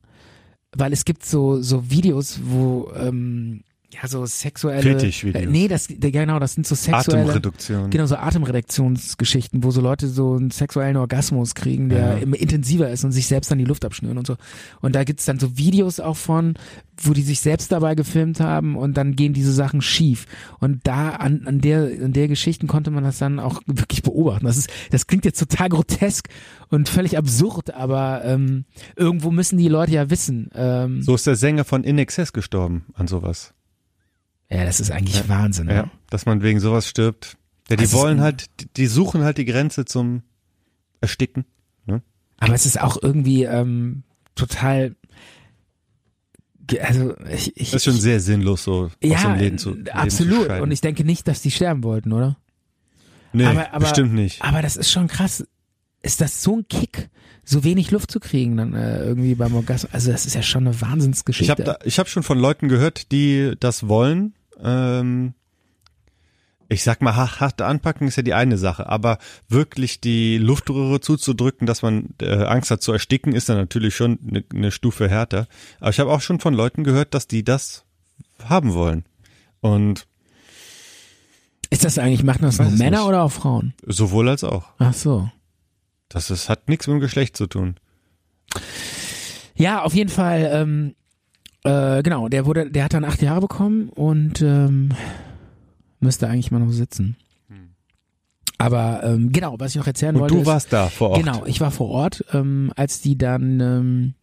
[0.77, 5.45] weil es gibt so so Videos, wo ähm, ja so sexuelle Fetischvideos.
[5.45, 7.91] Äh, nee, das genau, das sind so sexuelle Atemreduktion.
[7.91, 12.15] Genau, so Atemreduktionsgeschichten, wo so Leute so einen sexuellen Orgasmus kriegen, der Ja.
[12.19, 14.37] immer intensiver ist und sich selbst dann die Luft abschnüren und so.
[14.81, 16.55] Und da gibt's dann so Videos auch von,
[16.97, 20.27] wo die sich selbst dabei gefilmt haben und dann gehen diese Sachen schief.
[20.59, 24.47] Und da an, an der an der Geschichten konnte man das dann auch wirklich beobachten.
[24.47, 26.29] Das ist, das klingt jetzt total grotesk
[26.69, 28.65] und völlig absurd, aber ähm,
[28.97, 30.51] irgendwo müssen die Leute ja wissen.
[30.55, 33.53] Ähm, So ist der Sänger von In Excess gestorben an sowas.
[34.53, 35.67] Ja, das ist eigentlich Wahnsinn.
[35.67, 35.75] Ne?
[35.75, 37.37] Ja, dass man wegen sowas stirbt.
[37.71, 40.23] Ja, die ist wollen halt, die, suchen halt die Grenze zum
[41.01, 41.45] Ersticken.
[42.39, 44.03] Aber es ist auch irgendwie ähm,
[44.35, 44.97] total.
[46.81, 49.87] Also ich, ich, Das ist schon sehr sinnlos, so aus ja, dem Leben zu Leben
[49.87, 50.47] Zu absolut.
[50.47, 50.63] scheiden.
[50.63, 52.37] Und ich denke nicht, dass die sterben wollten, oder?
[53.33, 54.43] nee, aber- aber- bestimmt nicht.
[54.43, 55.47] Aber das ist schon krass.
[56.03, 57.11] Ist das so ein Kick,
[57.45, 59.93] so wenig Luft zu kriegen dann äh, irgendwie beim Orgasmus?
[59.95, 61.53] Also das ist ja schon eine Wahnsinnsgeschichte.
[61.85, 64.35] Ich habe hab schon von Leuten gehört, die das wollen.
[64.63, 65.35] Ähm,
[66.69, 71.01] ich sag mal, ha- hart anpacken ist ja die eine Sache, aber wirklich die Luftröhre
[71.01, 75.09] zuzudrücken, dass man äh, Angst hat zu ersticken, ist dann natürlich schon eine ne Stufe
[75.09, 75.49] härter.
[75.81, 77.85] Aber ich habe auch schon von Leuten gehört, dass die das
[78.45, 79.05] haben wollen.
[79.61, 80.07] Und
[81.71, 83.07] ist das eigentlich, machen das nur Männer nicht.
[83.09, 83.75] oder auch Frauen?
[83.87, 84.69] sowohl als auch.
[84.79, 85.31] Ach so.
[86.09, 87.77] Das ist, hat nichts mit dem Geschlecht zu tun.
[89.55, 90.95] Ja, auf jeden Fall, ähm,
[91.65, 94.91] äh, genau, der wurde, der hat dann acht Jahre bekommen und ähm,
[96.01, 97.17] müsste eigentlich mal noch sitzen.
[98.63, 100.35] Aber ähm, genau, was ich noch erzählen Und wollte.
[100.35, 101.19] du ist, warst da vor Ort.
[101.19, 104.15] Genau, ich war vor Ort, ähm, als die dann ähm,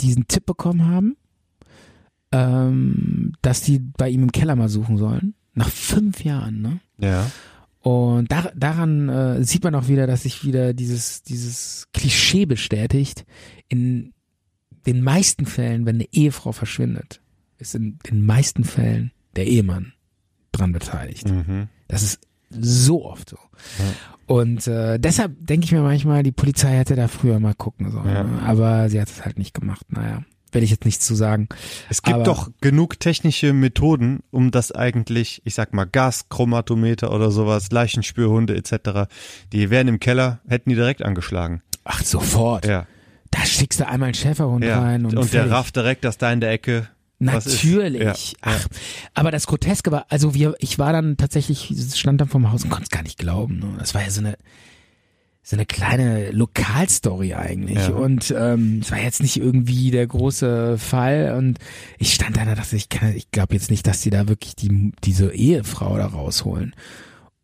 [0.00, 1.16] diesen Tipp bekommen haben,
[2.30, 5.34] ähm, dass die bei ihm im Keller mal suchen sollen.
[5.54, 6.80] Nach fünf Jahren, ne?
[6.98, 7.30] Ja.
[7.80, 13.24] Und da, daran äh, sieht man auch wieder, dass sich wieder dieses, dieses Klischee bestätigt.
[13.68, 14.12] In
[14.86, 17.20] den meisten Fällen, wenn eine Ehefrau verschwindet,
[17.58, 19.92] ist in den meisten Fällen der Ehemann
[20.52, 21.28] dran beteiligt.
[21.28, 21.68] Mhm.
[21.88, 22.20] Das ist
[22.50, 23.38] so oft so.
[24.26, 28.08] Und äh, deshalb denke ich mir manchmal, die Polizei hätte da früher mal gucken sollen.
[28.08, 28.24] Ja.
[28.24, 28.42] ne?
[28.42, 29.84] Aber sie hat es halt nicht gemacht.
[29.90, 30.22] Naja,
[30.52, 31.48] will ich jetzt nichts zu sagen.
[31.88, 37.30] Es gibt Aber- doch genug technische Methoden, um das eigentlich, ich sag mal, Gaschromatometer oder
[37.30, 39.08] sowas, Leichenspürhunde etc.,
[39.52, 41.62] die wären im Keller, hätten die direkt angeschlagen.
[41.84, 42.66] Ach, sofort.
[42.66, 42.86] Ja.
[43.36, 44.80] Da schickst du einmal einen Schäferhund ja.
[44.80, 46.88] rein und, Und, der rafft direkt, dass da in der Ecke.
[47.18, 48.02] Natürlich.
[48.02, 48.36] Ja.
[48.42, 48.66] Ach,
[49.14, 52.70] aber das Groteske war, also wir, ich war dann tatsächlich, stand dann vorm Haus und
[52.70, 53.58] konnte es gar nicht glauben.
[53.58, 53.74] Ne?
[53.78, 54.36] Das war ja so eine,
[55.42, 57.78] so eine kleine Lokalstory eigentlich.
[57.78, 57.94] Ja.
[57.94, 61.34] Und ähm, es war jetzt nicht irgendwie der große Fall.
[61.38, 61.58] Und
[61.98, 64.56] ich stand da und dachte, ich kann, ich glaube jetzt nicht, dass die da wirklich
[64.56, 66.74] die, diese Ehefrau da rausholen.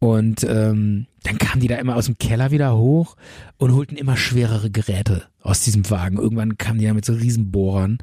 [0.02, 3.16] Und ähm, dann kamen die da immer aus dem Keller wieder hoch
[3.58, 6.16] und holten immer schwerere Geräte aus diesem Wagen.
[6.18, 7.92] Irgendwann kamen die da mit so Riesenbohrern.
[7.92, 8.00] Und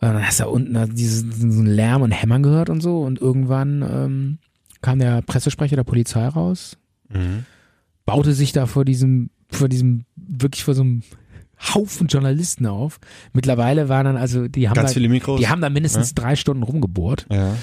[0.00, 3.00] dann hast du da unten diesen, Lärm und Hämmern gehört und so.
[3.02, 4.38] Und irgendwann ähm,
[4.82, 6.76] kam der Pressesprecher der Polizei raus,
[7.12, 7.44] Mhm.
[8.06, 11.02] baute sich da vor diesem, vor diesem, wirklich vor so einem
[11.74, 12.98] Haufen Journalisten auf.
[13.32, 15.38] Mittlerweile waren dann also, die haben Ganz da, viele Mikros.
[15.38, 17.26] die haben da mindestens drei Stunden rumgebohrt.
[17.30, 17.54] ja.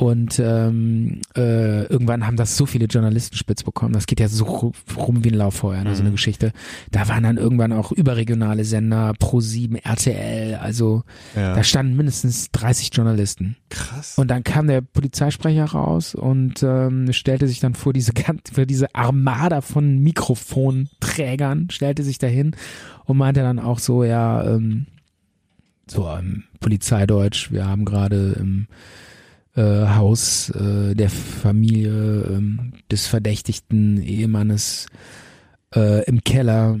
[0.00, 3.92] Und ähm, äh, irgendwann haben das so viele Journalisten spitz bekommen.
[3.92, 6.14] Das geht ja so ru- rum wie ein Lauffeuer, ne, so eine Mhm.
[6.14, 6.52] Geschichte.
[6.90, 11.02] Da waren dann irgendwann auch überregionale Sender, Pro7, RTL, also
[11.36, 11.54] ja.
[11.54, 13.56] da standen mindestens 30 Journalisten.
[13.68, 14.16] Krass.
[14.16, 18.12] Und dann kam der Polizeisprecher raus und ähm, stellte sich dann vor diese,
[18.52, 22.52] vor diese Armada von Mikrofonträgern, stellte sich dahin
[23.04, 24.86] und meinte dann auch so, ja, ähm,
[25.86, 28.66] so im Polizeideutsch, wir haben gerade im
[29.56, 34.86] äh, Haus äh, der Familie ähm, des verdächtigten Ehemannes
[35.74, 36.78] äh, im Keller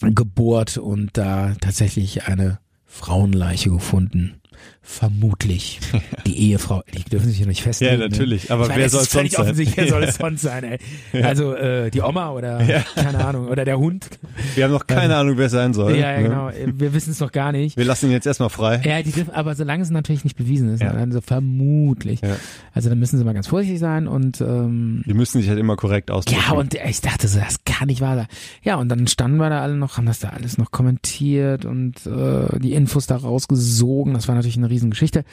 [0.00, 4.40] gebohrt und da tatsächlich eine Frauenleiche gefunden.
[4.82, 5.80] Vermutlich
[6.26, 6.82] die Ehefrau.
[6.96, 8.00] Die dürfen sich ja nicht festlegen.
[8.00, 8.50] Ja, natürlich.
[8.50, 8.68] Aber Ne?
[8.70, 9.52] Meine, wer soll sonst sein?
[9.54, 10.24] wer soll es Ja.
[10.24, 11.22] sonst sein, ey?
[11.22, 12.58] Also äh, die Oma oder
[12.94, 14.08] keine Ahnung, oder der Hund.
[14.54, 15.94] Wir haben noch keine Ahnung, wer es sein soll.
[15.96, 16.28] ja, ja, ne?
[16.28, 16.50] genau.
[16.78, 17.76] Wir wissen es noch gar nicht.
[17.76, 18.80] Wir lassen ihn jetzt erstmal frei.
[18.84, 20.92] Ja, die dürfen, aber solange es natürlich nicht bewiesen ist, Ja.
[20.92, 22.20] dann so vermutlich.
[22.22, 22.36] Ja.
[22.72, 25.76] Also dann müssen sie mal ganz vorsichtig sein und ähm, Die müssen sich halt immer
[25.76, 26.40] korrekt ausdrücken.
[26.48, 28.26] ja, und ich dachte so, das kann nicht wahr sein.
[28.62, 32.06] Ja, und dann standen wir da alle noch, haben das da alles noch kommentiert und
[32.06, 34.14] äh, die Infos da rausgesogen.
[34.14, 35.24] Das war natürlich eine Riesengeschichte.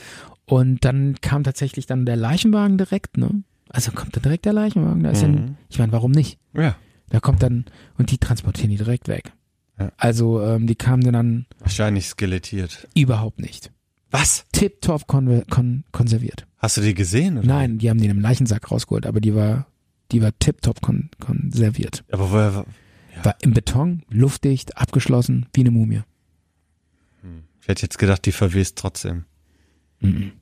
[0.46, 3.44] Und dann kam tatsächlich dann der Leichenwagen direkt, ne?
[3.70, 5.04] Also kommt dann direkt der Leichenwagen.
[5.04, 5.58] Da ist ja, Mhm.
[5.70, 6.38] ich meine, warum nicht?
[6.54, 6.76] ja,
[7.10, 7.66] Da kommt dann,
[7.98, 9.32] und die transportieren die direkt weg.
[9.80, 9.92] Ja.
[9.98, 12.88] Also ähm, die kamen dann wahrscheinlich skelettiert.
[12.96, 13.72] überhaupt nicht.
[14.12, 14.46] Was?
[14.54, 16.48] Tip-top konver- kon konserviert.
[16.58, 17.38] Hast du die gesehen?
[17.40, 17.48] Oder?
[17.48, 19.68] Nein, die haben die in einem Leichensack rausgeholt, aber die war,
[20.12, 22.04] die war tip-top kon konserviert.
[22.12, 22.66] Aber woher?
[23.18, 23.26] Ja.
[23.26, 26.02] War im Beton, luftdicht, abgeschlossen, wie eine Mumie.
[27.66, 29.26] Ich hätte jetzt gedacht, die verwest trotzdem.
[30.00, 30.34] Mhm.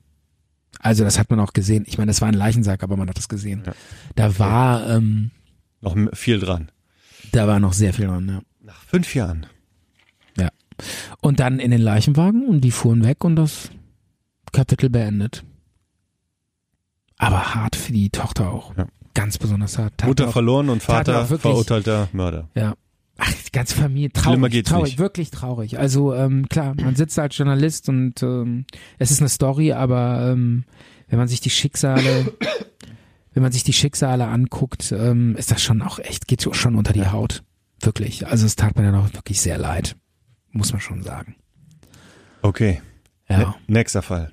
[0.80, 1.84] Also das hat man auch gesehen.
[1.86, 3.62] Ich meine, das war ein Leichensack, aber man hat das gesehen.
[3.64, 3.72] Ja.
[4.14, 5.30] Da war, ähm,
[5.80, 6.70] Noch viel dran.
[7.32, 8.42] da war noch sehr viel dran, ja.
[8.60, 9.46] Nach fünf Jahren.
[11.20, 13.70] Und dann in den Leichenwagen und die fuhren weg und das
[14.52, 15.44] Kapitel beendet.
[17.16, 18.76] Aber hart für die Tochter auch.
[18.76, 18.88] Ja.
[19.14, 19.96] Ganz besonders hart.
[19.98, 22.48] Tat Mutter verloren und Vater verurteilter Mörder.
[22.56, 22.74] Ja.
[23.18, 24.98] Ach, die ganze Familie, Schlimmer traurig, geht's traurig, nicht.
[24.98, 25.78] wirklich traurig.
[25.78, 28.64] Also ähm, klar, man sitzt da als Journalist und ähm,
[28.98, 30.64] es ist eine Story, aber ähm,
[31.08, 32.32] wenn man sich die Schicksale,
[33.32, 36.92] wenn man sich die Schicksale anguckt, ähm, ist das schon auch echt, geht schon unter
[36.92, 37.44] die Haut.
[37.80, 38.26] Wirklich.
[38.26, 39.96] Also es tat mir dann auch wirklich sehr leid.
[40.50, 41.36] Muss man schon sagen.
[42.42, 42.80] Okay.
[43.28, 43.38] Ja.
[43.38, 44.32] Ne- nächster Fall.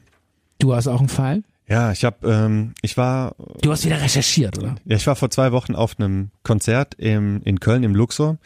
[0.59, 1.43] Du hast auch einen Fall?
[1.71, 4.75] Ja, ich habe, ähm, ich war, Du hast wieder recherchiert, oder?
[4.83, 8.39] ja, ich war vor zwei Wochen auf einem Konzert im, in Köln im Luxor,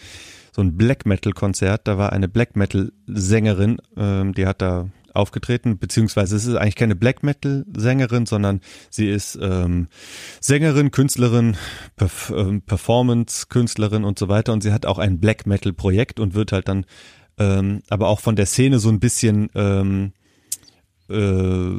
[0.56, 1.88] so ein Black Metal Konzert.
[1.88, 6.76] Da war eine Black Metal Sängerin, ähm, die hat da aufgetreten, beziehungsweise es ist eigentlich
[6.76, 8.62] keine Black Metal Sängerin, sondern
[8.92, 9.88] sie ist ähm,
[10.40, 11.58] Sängerin, Künstlerin,
[11.96, 14.54] Perf ähm, Performance Künstlerin und so weiter.
[14.54, 16.86] Und sie hat auch ein Black Metal Projekt und wird halt dann,
[17.40, 20.12] ähm, aber auch von der Szene so ein bisschen ähm,
[21.10, 21.70] äh,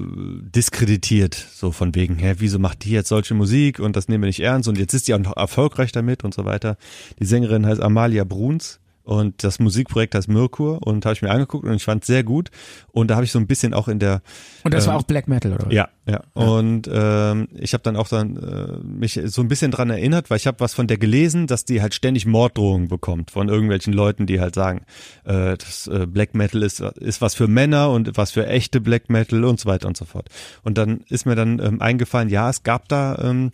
[0.54, 4.28] diskreditiert, so von wegen, hä, wieso macht die jetzt solche Musik und das nehmen wir
[4.28, 6.76] nicht ernst und jetzt ist die auch noch erfolgreich damit und so weiter.
[7.18, 11.64] Die Sängerin heißt Amalia Bruns und das Musikprojekt heißt Mirkur und habe ich mir angeguckt
[11.64, 12.50] und ich fand sehr gut
[12.90, 14.20] und da habe ich so ein bisschen auch in der
[14.64, 15.66] Und das war Ähm, auch Black Metal, oder?
[15.66, 15.72] was?
[15.72, 16.22] ja, ja.
[16.34, 20.38] Und ähm, ich habe dann auch dann äh, mich so ein bisschen dran erinnert, weil
[20.38, 24.26] ich habe was von der gelesen, dass die halt ständig Morddrohungen bekommt von irgendwelchen Leuten,
[24.26, 24.82] die halt sagen,
[25.24, 29.08] äh, das äh, Black Metal ist ist was für Männer und was für echte Black
[29.08, 30.28] Metal und so weiter und so fort.
[30.64, 33.52] Und dann ist mir dann ähm, eingefallen, ja, es gab da ähm,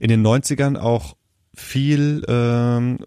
[0.00, 1.14] in den 90ern auch
[1.54, 2.98] viel, ähm,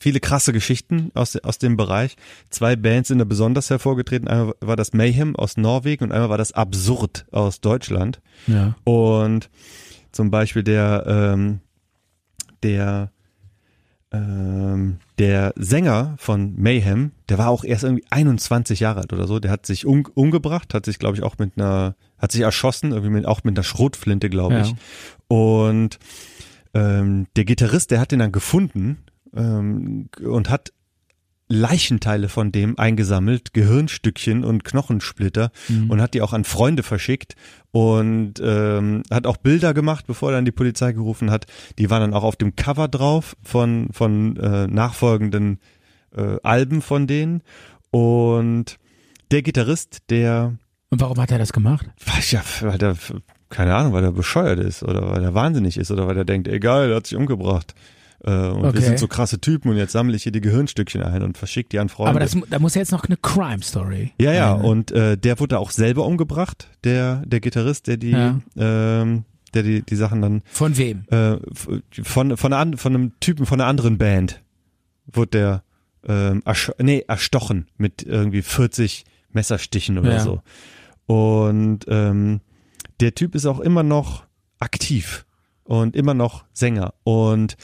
[0.00, 2.16] viele krasse Geschichten aus, aus dem Bereich.
[2.50, 4.28] Zwei Bands sind da besonders hervorgetreten.
[4.28, 8.20] Einmal war das Mayhem aus Norwegen und einmal war das Absurd aus Deutschland.
[8.46, 8.74] Ja.
[8.84, 9.50] Und
[10.12, 11.60] zum Beispiel der, ähm,
[12.62, 13.12] der,
[14.10, 19.38] ähm, der Sänger von Mayhem, der war auch erst irgendwie 21 Jahre alt oder so,
[19.38, 22.90] der hat sich um, umgebracht, hat sich, glaube ich, auch mit einer, hat sich erschossen,
[22.92, 24.62] irgendwie mit, auch mit einer Schrotflinte, glaube Ja.
[24.62, 24.74] ich.
[25.28, 25.98] Und
[26.74, 28.98] ähm, der Gitarrist, der hat den dann gefunden
[29.34, 30.72] ähm, und hat
[31.50, 35.88] Leichenteile von dem eingesammelt, Gehirnstückchen und Knochensplitter Mhm.
[35.90, 37.36] und hat die auch an Freunde verschickt
[37.70, 41.46] und ähm, hat auch Bilder gemacht, bevor er dann die Polizei gerufen hat.
[41.78, 45.58] Die waren dann auch auf dem Cover drauf von von äh, nachfolgenden
[46.14, 47.42] äh, Alben von denen
[47.90, 48.76] und
[49.30, 50.54] der Gitarrist, der
[50.90, 51.86] Und warum hat er das gemacht?
[52.14, 52.94] weiß ja, weil der
[53.50, 56.48] keine Ahnung, weil er bescheuert ist oder weil er wahnsinnig ist oder weil er denkt,
[56.48, 57.74] egal, er hat sich umgebracht.
[58.24, 58.74] Äh, und Okay.
[58.74, 61.68] wir sind so krasse Typen und jetzt sammle ich hier die Gehirnstückchen ein und verschicke
[61.70, 62.10] die an Freunde.
[62.10, 64.12] Aber das, da muss ja jetzt noch eine Crime Story.
[64.20, 64.62] Ja, ja, ne?
[64.62, 68.40] und äh, der wurde auch selber umgebracht, der der Gitarrist, der die Ja.
[68.56, 71.04] ähm, der die die Sachen dann Von wem?
[71.10, 71.36] äh,
[72.02, 74.42] von von, einer, von einem Typen von einer anderen Band
[75.06, 75.62] wurde der
[76.06, 80.18] ähm, ersch nee, erstochen mit irgendwie 40 Messerstichen oder Ja.
[80.20, 80.42] so.
[81.06, 82.40] Und ähm,
[83.00, 84.24] der Typ ist auch immer noch
[84.58, 85.24] aktiv
[85.64, 87.56] und immer noch Sänger und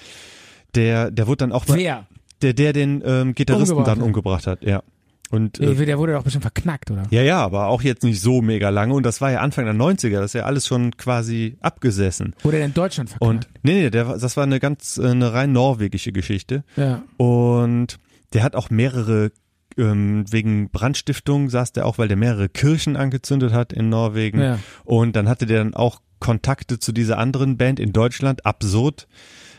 [0.75, 2.07] der der wurde dann auch Wer?
[2.43, 4.83] der der den ähm, Gitarristen Umgebracht dann umgebracht hat, ja.
[5.31, 7.05] Und äh, Der wurde doch bestimmt verknackt, oder?
[7.11, 8.95] ja, ja, aber auch jetzt nicht so mega lange.
[8.95, 12.37] Und das war ja Anfang der 90er, das ist ja alles schon quasi abgesessen.
[12.45, 13.65] Wurde er in Deutschland Und verknackt?
[13.65, 16.63] nee, nee, der, das war eine ganz, äh, eine rein norwegische Geschichte.
[16.77, 17.03] ja.
[17.17, 17.99] Und
[18.33, 19.33] der hat auch mehrere,
[19.79, 24.41] ähm, wegen Brandstiftung saß der auch, weil der mehrere Kirchen angezündet hat in Norwegen.
[24.41, 24.59] Ja.
[24.85, 29.07] Und dann hatte der dann auch Kontakte zu dieser anderen Band in Deutschland, absurd.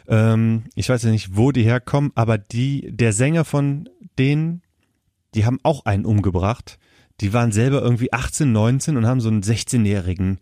[0.08, 4.62] Ähm, ich weiß ja nicht, wo die herkommen, aber die, der Sänger von denen,
[5.34, 6.80] die haben auch einen umgebracht.
[7.22, 10.40] Die waren selber irgendwie 18, 19 und haben so einen 16-Jährigen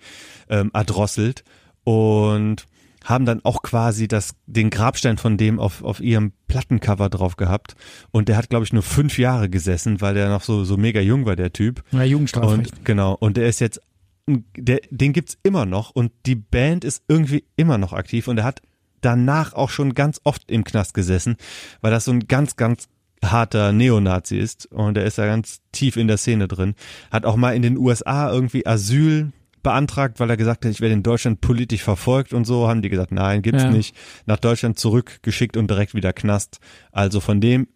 [0.49, 1.43] ähm, erdrosselt
[1.83, 2.65] und
[3.03, 7.75] haben dann auch quasi das, den Grabstein von dem auf, auf ihrem Plattencover drauf gehabt.
[8.11, 11.01] Und der hat, glaube ich, nur fünf Jahre gesessen, weil der noch so, so mega
[11.01, 11.83] jung war, der Typ.
[11.91, 12.71] Ja, Jugendstrafrecht.
[12.71, 13.81] Und genau, und der ist jetzt,
[14.27, 18.45] der, den gibt's immer noch und die Band ist irgendwie immer noch aktiv und er
[18.45, 18.61] hat
[19.01, 21.35] danach auch schon ganz oft im Knast gesessen,
[21.81, 22.87] weil das so ein ganz, ganz
[23.23, 26.75] harter Neonazi ist und er ist da ganz tief in der Szene drin.
[27.11, 29.31] Hat auch mal in den USA irgendwie Asyl
[29.63, 32.89] beantragt, weil er gesagt hat, ich werde in Deutschland politisch verfolgt und so, haben die
[32.89, 33.71] gesagt, nein, gibt's Ja.
[33.71, 33.95] nicht.
[34.25, 36.59] Nach Deutschland zurückgeschickt und direkt wieder Knast.
[36.91, 37.67] Also von dem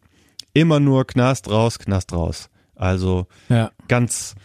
[0.53, 2.49] immer nur Knast raus, Knast raus.
[2.75, 3.71] Also ja.
[3.87, 4.35] ganz,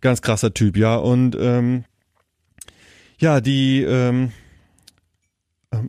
[0.00, 0.96] ganz krasser Typ, ja.
[0.96, 1.84] Und ähm,
[3.18, 4.32] ja, die ähm,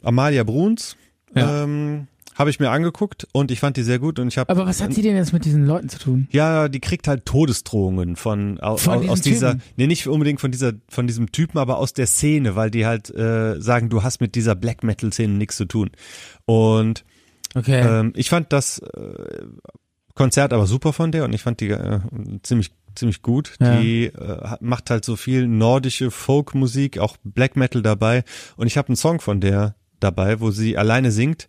[0.04, 0.96] Amalia Bruns
[1.36, 1.64] Ja.
[1.64, 4.66] ähm, habe ich mir angeguckt und ich fand die sehr gut und ich habe Aber
[4.66, 6.28] was hat sie denn jetzt mit diesen Leuten zu tun?
[6.32, 9.64] ja, die kriegt halt Todesdrohungen von, au, Von aus dieser, Typen?
[9.78, 13.10] nee, nicht unbedingt von dieser, von diesem Typen, aber aus der Szene, weil die halt
[13.14, 15.92] äh, sagen, du hast mit dieser Black Metal Szene nichts zu tun.
[16.46, 17.04] Und
[17.56, 17.82] Okay.
[17.82, 19.46] ähm, ich fand das äh,
[20.16, 22.00] Konzert aber super von der und ich fand die äh,
[22.44, 23.54] ziemlich ziemlich gut.
[23.60, 23.80] Ja.
[23.80, 28.24] Die äh, macht halt so viel nordische Folkmusik, auch Black Metal dabei
[28.56, 31.48] und ich habe einen Song von der dabei, wo sie alleine singt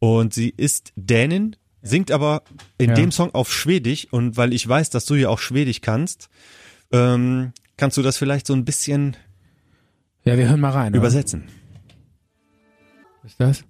[0.00, 2.42] und sie ist Dänin, singt aber
[2.78, 2.94] in Ja.
[2.96, 6.28] dem Song auf Schwedisch und weil ich weiß, dass du ja auch Schwedisch kannst,
[6.92, 9.16] ähm, kannst du das vielleicht so ein bisschen
[10.24, 10.88] ja, wir hören mal rein.
[10.92, 10.98] oder?
[10.98, 11.48] übersetzen.
[13.22, 13.64] Was ist das?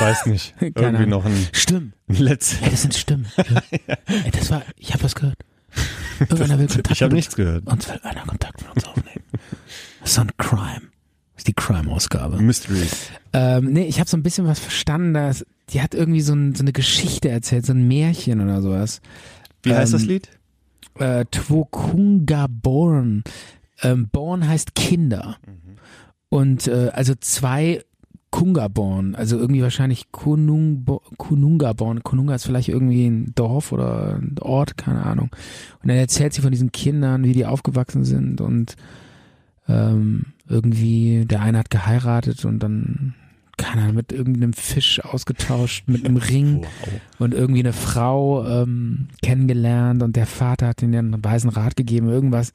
[0.00, 0.54] Weiß nicht.
[0.58, 1.08] Keine Irgendwie Ahnung.
[1.10, 1.92] noch ein Stimmen.
[2.08, 2.60] letztes.
[2.60, 3.26] Ja, das sind Stimmen.
[3.36, 5.38] Ey, das war, ich habe was gehört.
[6.20, 7.66] Irgendeiner will Kontakt Ich habe nichts gehört.
[7.66, 7.88] uns.
[7.88, 9.24] will einer Kontakt mit uns aufnehmen.
[10.00, 10.82] Das ist so ein Crime.
[11.38, 12.42] Das ist die Crime-Ausgabe.
[12.42, 12.88] Mystery.
[13.32, 16.56] Ähm, nee, ich habe so ein bisschen was verstanden, dass die hat irgendwie so, ein,
[16.56, 19.00] so eine Geschichte erzählt, so ein Märchen oder sowas.
[19.62, 20.30] Wie heißt das Ähm, Lied?
[20.98, 23.22] Äh, Twokunga Born.
[23.82, 25.36] Ähm, Born heißt Kinder.
[26.28, 27.84] Und äh, also zwei
[28.30, 30.84] Kungaborn, also irgendwie wahrscheinlich Kunung,
[31.18, 32.02] Kunungaborn.
[32.02, 35.30] Kununga ist vielleicht irgendwie ein Dorf oder ein Ort, keine Ahnung.
[35.82, 38.74] Und dann erzählt sie von diesen Kindern, wie die aufgewachsen sind und
[39.68, 43.14] ähm, irgendwie der eine hat geheiratet und dann
[43.58, 46.64] keine Ahnung, mit irgendeinem Fisch ausgetauscht, mit einem Ring
[47.18, 52.08] und irgendwie eine Frau ähm, kennengelernt und der Vater hat ihnen einen weisen Rat gegeben,
[52.08, 52.52] irgendwas.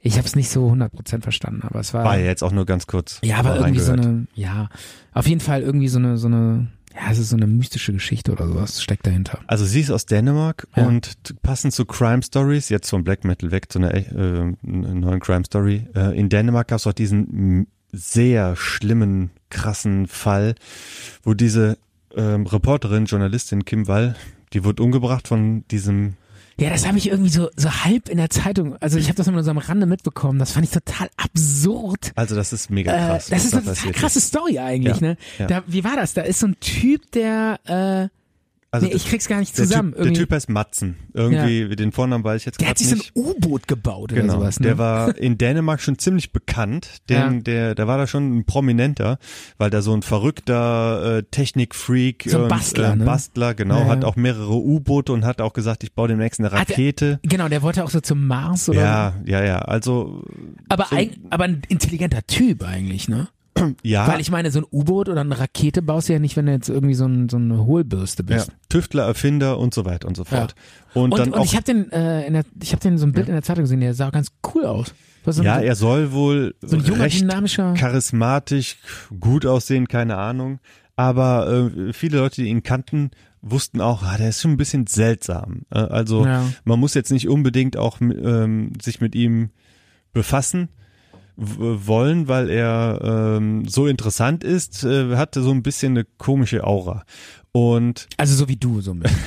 [0.00, 2.64] Ich habe es nicht so 100% verstanden, aber es war War ja jetzt auch nur
[2.64, 3.20] ganz kurz.
[3.22, 4.68] ja, aber irgendwie so eine, ja,
[5.12, 8.32] auf jeden Fall irgendwie so eine, so eine, ja, es ist so eine mystische Geschichte
[8.32, 9.38] oder sowas steckt dahinter.
[9.46, 10.86] Also sie ist aus Dänemark Ja.
[10.86, 15.44] und passend zu Crime Stories, jetzt vom Black Metal weg zu einer äh, neuen Crime
[15.44, 15.86] Story.
[15.94, 20.54] Äh, in Dänemark gab es auch diesen sehr schlimmen, krassen Fall,
[21.22, 21.78] wo diese
[22.16, 24.16] ähm, Reporterin, Journalistin Kim Wall,
[24.52, 26.14] die wurde umgebracht von diesem
[26.58, 29.26] Ja, das habe ich irgendwie so, so halb in der Zeitung, also ich habe das
[29.26, 32.12] nur so am Rande mitbekommen, das fand ich total absurd.
[32.14, 33.26] Also das ist mega Äh, krass.
[33.26, 35.16] das was ist da eine total krasse Story eigentlich, Ja, ne?
[35.38, 35.46] ja.
[35.48, 36.14] Da, wie war das?
[36.14, 38.08] Da ist so ein Typ, der, äh,
[38.76, 39.92] Also nee, ich krieg's gar nicht der zusammen.
[39.94, 40.96] Typ, der Typ heißt Matzen.
[41.12, 43.12] Irgendwie, den Vornamen weiß ich jetzt der hat sich so nicht.
[43.16, 44.66] ein U-Boot gebaut oder Genau, sowas, ne?
[44.66, 47.40] der war in Dänemark schon ziemlich bekannt, denn Ja.
[47.40, 49.18] der, der war da schon ein Prominenter,
[49.58, 53.04] weil da so ein verrückter äh, Technikfreak So ein Bastler, äh, ne?
[53.04, 53.88] Bastler, genau, Ja, ja.
[53.88, 57.18] hat auch mehrere U-Boote und hat auch gesagt, ich baue demnächst eine Rakete.
[57.22, 60.22] Genau, der wollte auch so zum Mars oder Ja, ja, ja, also
[60.68, 63.28] Aber, so- eig- aber ein intelligenter Typ eigentlich, ne?
[63.82, 66.46] ja, Weil ich meine, so ein U-Boot oder eine Rakete baust du ja nicht, wenn
[66.46, 68.52] du jetzt irgendwie so, ein, so eine Hohlbürste ja, bist.
[68.68, 70.54] Tüftler, Erfinder und so weiter und so fort.
[70.94, 73.06] Und, Und, dann und auch ich habe den, äh, in der, ich habe den so
[73.06, 74.94] ein Bild in der Zeitung gesehen, der sah ganz cool aus.
[75.28, 77.74] So ja, er soll wohl so ein junger, recht dynamischer.
[77.74, 78.76] charismatisch,
[79.18, 80.60] gut aussehen, keine Ahnung.
[80.94, 83.10] Aber äh, viele Leute, die ihn kannten,
[83.42, 85.62] wussten auch, ah, der ist schon ein bisschen seltsam.
[85.70, 86.44] Äh, also Ja.
[86.64, 89.50] man muss jetzt nicht unbedingt auch ähm, sich mit ihm
[90.12, 90.68] befassen
[91.36, 93.00] wollen, weil er
[93.36, 97.04] ähm, so interessant ist, äh, hatte so ein bisschen eine komische Aura.
[97.52, 99.22] Und Also so wie du so ein bisschen.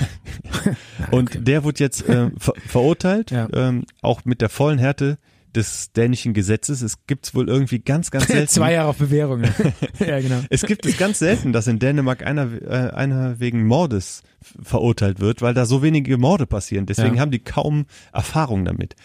[1.12, 3.48] und der wurde jetzt äh, ver verurteilt, Ja.
[3.54, 5.18] ähm, auch mit der vollen Härte
[5.56, 6.84] des dänischen Gesetzes.
[6.84, 8.48] Es gibt's wohl irgendwie ganz, ganz selten.
[8.48, 9.44] Zwei Jahre auf Bewährung.
[10.00, 10.42] ja, genau.
[10.52, 14.22] Es gibt es ganz selten, dass in Dänemark einer, äh, einer wegen Mordes
[14.62, 16.86] verurteilt wird, weil da so wenige Morde passieren.
[16.86, 17.22] Deswegen Ja.
[17.22, 18.96] haben die kaum Erfahrung damit.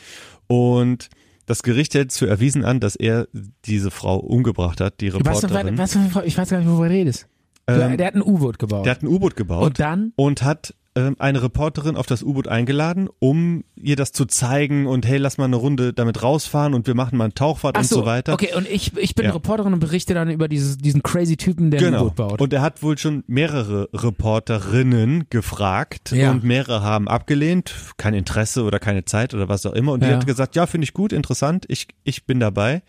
[0.47, 1.09] Und
[1.47, 3.29] das Gericht hält für erwiesen an, dass er
[3.65, 5.79] diese Frau umgebracht hat, die Was, Reporterin.
[5.79, 7.27] was, was, ich weiß gar nicht, worüber du redest.
[7.67, 8.85] Ähm, der hat ein U-Boot gebaut.
[8.85, 10.13] Der hat ein U-Boot gebaut und dann?
[10.17, 15.19] und hat eine Reporterin auf das U-Boot eingeladen, um ihr das zu zeigen und hey,
[15.19, 18.07] lass mal eine Runde damit rausfahren und wir machen mal eine Tauchfahrt Ach und so
[18.07, 18.33] weiter.
[18.33, 19.33] Okay, und ich, ich bin Ja.
[19.33, 22.03] Reporterin und berichte dann über dieses, diesen crazy Typen, der ein Genau.
[22.05, 22.41] U-Boot baut.
[22.41, 26.31] Und er hat wohl schon mehrere Reporterinnen gefragt Ja.
[26.31, 29.93] und mehrere haben abgelehnt, kein Interesse oder keine Zeit oder was auch immer.
[29.93, 30.15] Und die Ja.
[30.17, 32.83] hat gesagt, ja, finde ich gut, interessant, ich, ich bin dabei.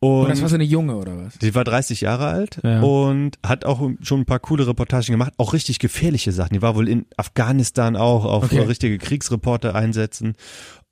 [0.00, 1.38] Und, und das war so eine Junge oder was?
[1.38, 2.80] die war 30 Jahre alt Ja.
[2.82, 6.54] und hat auch schon ein paar coole Reportagen gemacht, auch richtig gefährliche Sachen.
[6.54, 8.60] Die war wohl in Afghanistan auch auf Okay.
[8.60, 10.34] richtige Kriegsreporter einsetzen.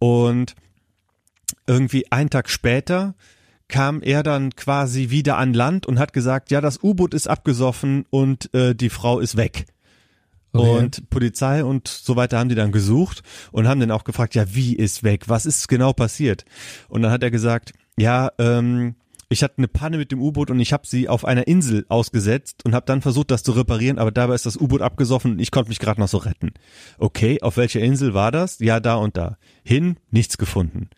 [0.00, 0.54] Und
[1.66, 3.14] irgendwie einen Tag später
[3.68, 8.04] kam er dann quasi wieder an Land und hat gesagt, ja, das U-Boot ist abgesoffen
[8.10, 9.66] und äh, die Frau ist weg.
[10.52, 10.68] Okay.
[10.78, 14.54] Und Polizei und so weiter haben die dann gesucht und haben dann auch gefragt, ja,
[14.54, 15.24] wie ist weg?
[15.28, 16.44] Was ist genau passiert?
[16.88, 18.94] Und dann hat er gesagt, ja, ähm,
[19.28, 22.64] ich hatte eine Panne mit dem U-Boot und ich habe sie auf einer Insel ausgesetzt
[22.64, 25.50] und habe dann versucht, das zu reparieren, aber dabei ist das U-Boot abgesoffen und ich
[25.50, 26.52] konnte mich gerade noch so retten.
[26.98, 28.60] Okay, auf welcher Insel war das?
[28.60, 29.36] Ja, da und da.
[29.64, 30.90] Hin, nichts gefunden.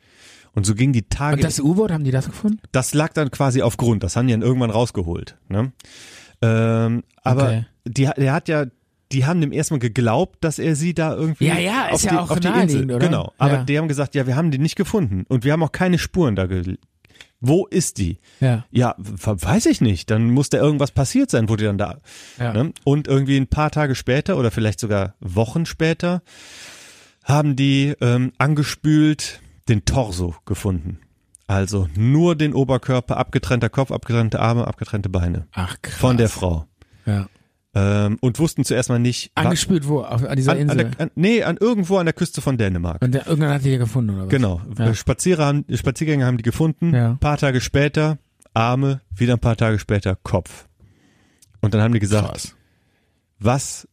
[0.52, 1.37] Und so ging die Tage.
[1.37, 2.61] Und das U-Boot, haben die das gefunden?
[2.72, 4.02] Das lag dann quasi auf Grund.
[4.02, 5.38] Das haben die dann irgendwann rausgeholt.
[5.48, 5.72] Ne?
[6.42, 7.66] Ähm, aber Okay.
[7.87, 8.66] die, der hat ja,
[9.12, 12.10] die haben dem erstmal geglaubt, dass er sie da irgendwie Ja, ja, ist auf ja
[12.10, 12.84] die, auch auf die Insel.
[12.84, 12.98] oder?
[12.98, 13.32] Genau.
[13.38, 13.64] Aber Ja.
[13.64, 16.36] die haben gesagt, ja, wir haben die nicht gefunden und wir haben auch keine Spuren
[16.36, 16.46] da.
[17.40, 18.18] Wo ist die?
[18.40, 18.64] Ja.
[18.70, 20.10] Ja, weiß ich nicht.
[20.10, 21.98] Dann muss da irgendwas passiert sein, wo die dann da.
[22.38, 22.52] Ja.
[22.52, 22.72] Ne?
[22.84, 26.22] Und irgendwie ein paar Tage später oder vielleicht sogar Wochen später
[27.24, 30.98] haben die ähm, angespült den Torso gefunden.
[31.46, 35.94] Also nur den Oberkörper, abgetrennter Kopf, abgetrennte Arme, abgetrennte Beine Ach, krass.
[35.94, 36.66] von der Frau.
[37.06, 37.28] Ja.
[37.78, 39.30] Ähm, und wussten zuerst mal nicht.
[39.34, 40.02] Angespült wo?
[40.02, 40.76] Auf, an dieser an, an Insel?
[40.90, 43.02] der, an, nee, an irgendwo an der Küste von Dänemark.
[43.02, 44.28] und der, irgendwann hat die die gefunden, oder was?
[44.30, 44.60] Genau.
[44.78, 44.94] Ja.
[44.94, 46.94] Spazierer haben, Spaziergänger haben die gefunden.
[46.94, 47.10] Ja.
[47.10, 48.18] Ein paar Tage später
[48.54, 50.66] Arme, wieder ein paar Tage später Kopf.
[51.60, 52.56] Und dann haben die gesagt, Krass.
[53.38, 53.88] was,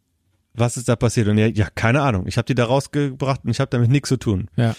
[0.53, 1.27] was ist da passiert?
[1.27, 2.27] Und er, ja, keine Ahnung.
[2.27, 4.47] Ich habe die da rausgebracht und ich habe damit nichts zu tun.
[4.55, 4.75] Ja.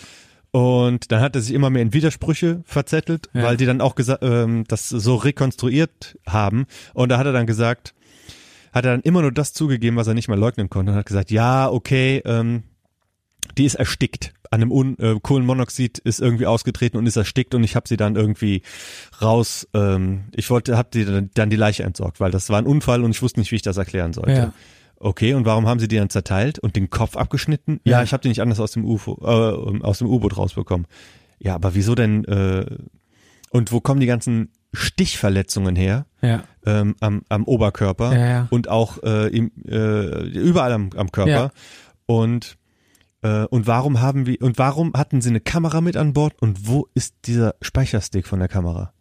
[0.52, 3.42] Und dann hat er sich immer mehr in Widersprüche verzettelt, Ja.
[3.42, 6.66] weil die dann auch ähm, das so rekonstruiert haben.
[6.94, 7.94] Und da hat er dann gesagt,
[8.76, 11.06] hat er dann immer nur das zugegeben, was er nicht mal leugnen konnte und hat
[11.06, 12.62] gesagt, ja, okay, ähm,
[13.56, 14.34] die ist erstickt.
[14.50, 17.96] An einem Un äh, Kohlenmonoxid ist irgendwie ausgetreten und ist erstickt und ich habe sie
[17.96, 18.62] dann irgendwie
[19.22, 22.66] raus, ähm, ich wollte, habe die dann, dann die Leiche entsorgt, weil das war ein
[22.66, 24.32] Unfall und ich wusste nicht, wie ich das erklären sollte.
[24.32, 24.52] Ja.
[24.98, 27.80] Okay, und warum haben sie die dann zerteilt und den Kopf abgeschnitten?
[27.84, 28.02] Ja, Ja.
[28.02, 30.86] ich habe die nicht anders aus dem UFO, äh, aus dem U-Boot rausbekommen.
[31.38, 32.24] Ja, aber wieso denn?
[32.24, 32.66] Äh,
[33.50, 36.06] und wo kommen die ganzen Stichverletzungen her?
[36.22, 36.44] Ja.
[36.66, 38.48] Ähm, am, am Oberkörper Ja, ja.
[38.50, 41.30] und auch äh, im, äh, überall am, am Körper.
[41.30, 41.50] Ja.
[42.06, 42.58] Und
[43.22, 46.68] äh, und warum haben wir und warum hatten sie eine Kamera mit an Bord und
[46.68, 48.92] wo ist dieser Speicherstick von der Kamera?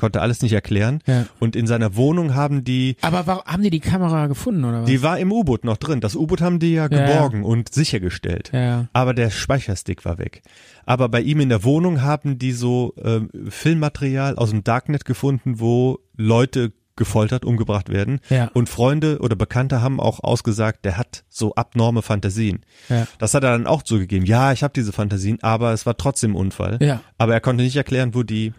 [0.00, 1.00] konnte alles nicht erklären.
[1.38, 4.86] Und in seiner Wohnung haben die, Aber warum, haben die die Kamera gefunden oder was?
[4.88, 6.00] die war im U-Boot noch drin.
[6.00, 8.50] Das U-Boot haben die ja geborgen und sichergestellt.
[8.94, 10.42] Aber der Speicherstick war weg.
[10.86, 15.60] Aber bei ihm in der Wohnung haben die so ähm, Filmmaterial aus dem Darknet gefunden,
[15.60, 18.20] wo Leute gefoltert, umgebracht werden.
[18.28, 18.50] Ja.
[18.52, 22.60] Und Freunde oder Bekannte haben auch ausgesagt, der hat so abnorme Fantasien.
[22.90, 23.08] Ja.
[23.18, 24.26] Das hat er dann auch zugegeben.
[24.26, 26.76] Ja, ich habe diese Fantasien, aber es war trotzdem Unfall.
[26.82, 27.00] Ja.
[27.16, 28.52] Aber er konnte nicht erklären, wo die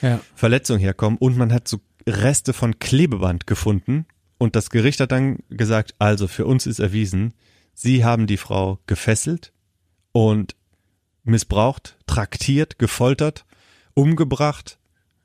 [0.00, 0.20] Ja.
[0.36, 1.18] Verletzungen herkommen.
[1.18, 4.06] Und man hat so Reste von Klebeband gefunden.
[4.38, 7.34] Und das Gericht hat dann gesagt, also für uns ist erwiesen,
[7.74, 9.52] sie haben die Frau gefesselt
[10.12, 10.54] und
[11.24, 13.44] missbraucht, traktiert, gefoltert,
[13.94, 14.78] umgebracht,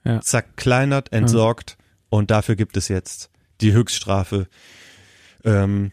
[0.03, 0.21] Ja.
[0.21, 1.77] zerkleinert, entsorgt.
[2.09, 3.29] Und dafür gibt es jetzt
[3.61, 4.47] die Höchststrafe.
[5.43, 5.91] Ähm,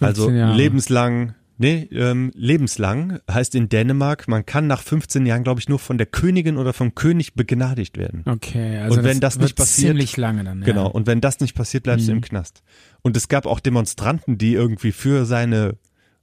[0.00, 0.56] also 15 Jahre.
[0.56, 5.78] lebenslang, nee, ähm, lebenslang heißt in Dänemark, man kann nach 15 Jahren, glaube ich, nur
[5.78, 8.22] von der Königin oder vom König begnadigt werden.
[8.26, 10.60] Okay, also Und wenn das nicht wird passiert- ziemlich lange dann.
[10.60, 10.66] Ja.
[10.66, 10.88] Genau.
[10.88, 12.18] Und wenn das nicht passiert, bleibst du Mhm.
[12.18, 12.62] im Knast.
[13.02, 15.76] Und es gab auch Demonstranten, die irgendwie für seine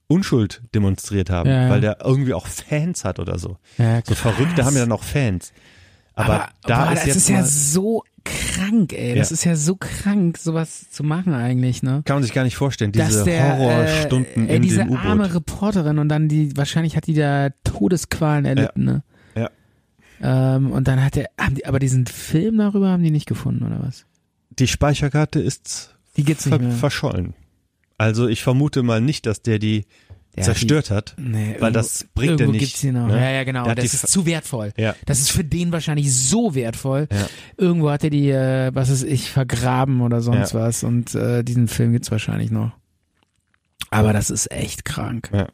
[0.08, 1.70] Unschuld demonstriert haben, Ja, ja.
[1.70, 3.58] weil der irgendwie auch Fans hat oder so.
[3.78, 4.14] Ja, So.
[4.16, 5.52] Verrückte haben ja dann auch Fans.
[6.16, 9.16] Aber, da boah, ist das jetzt ist ja so krank, ey.
[9.16, 9.34] Das Ja.
[9.34, 12.02] ist ja so krank, sowas zu machen eigentlich, ne?
[12.06, 15.24] kann man sich gar nicht vorstellen, diese der, Horrorstunden äh, ey, in diese dem arme
[15.26, 15.36] U-Boot.
[15.36, 19.04] Reporterin und dann die, wahrscheinlich hat die da Todesqualen erlitten, ne?
[19.36, 19.50] Ja.
[20.22, 23.82] Ähm, und dann hat er, die, aber diesen Film darüber haben die nicht gefunden, oder
[23.84, 24.06] was?
[24.58, 27.34] Die Speicherkarte ist Die gibt's ver verschollen.
[27.98, 29.86] Also ich vermute mal nicht, dass der die
[30.38, 31.14] Ja, zerstört hat.
[31.18, 33.08] Nee, Weil irgendwo- das bringt er irgendwo nicht, Gibt's die noch.
[33.08, 33.20] ne?
[33.22, 33.64] Ja, ja, genau.
[33.66, 34.74] Das die ist zu wertvoll.
[34.76, 34.94] Ja.
[35.06, 37.08] Das ist für den wahrscheinlich so wertvoll.
[37.12, 37.28] Ja.
[37.58, 40.60] Irgendwo hat er die, äh, was ist ich, vergraben oder sonst Ja.
[40.60, 40.84] was.
[40.84, 42.72] Und äh, diesen Film gibt's wahrscheinlich noch.
[43.90, 45.30] Aber das ist echt krank.
[45.32, 45.48] Ja.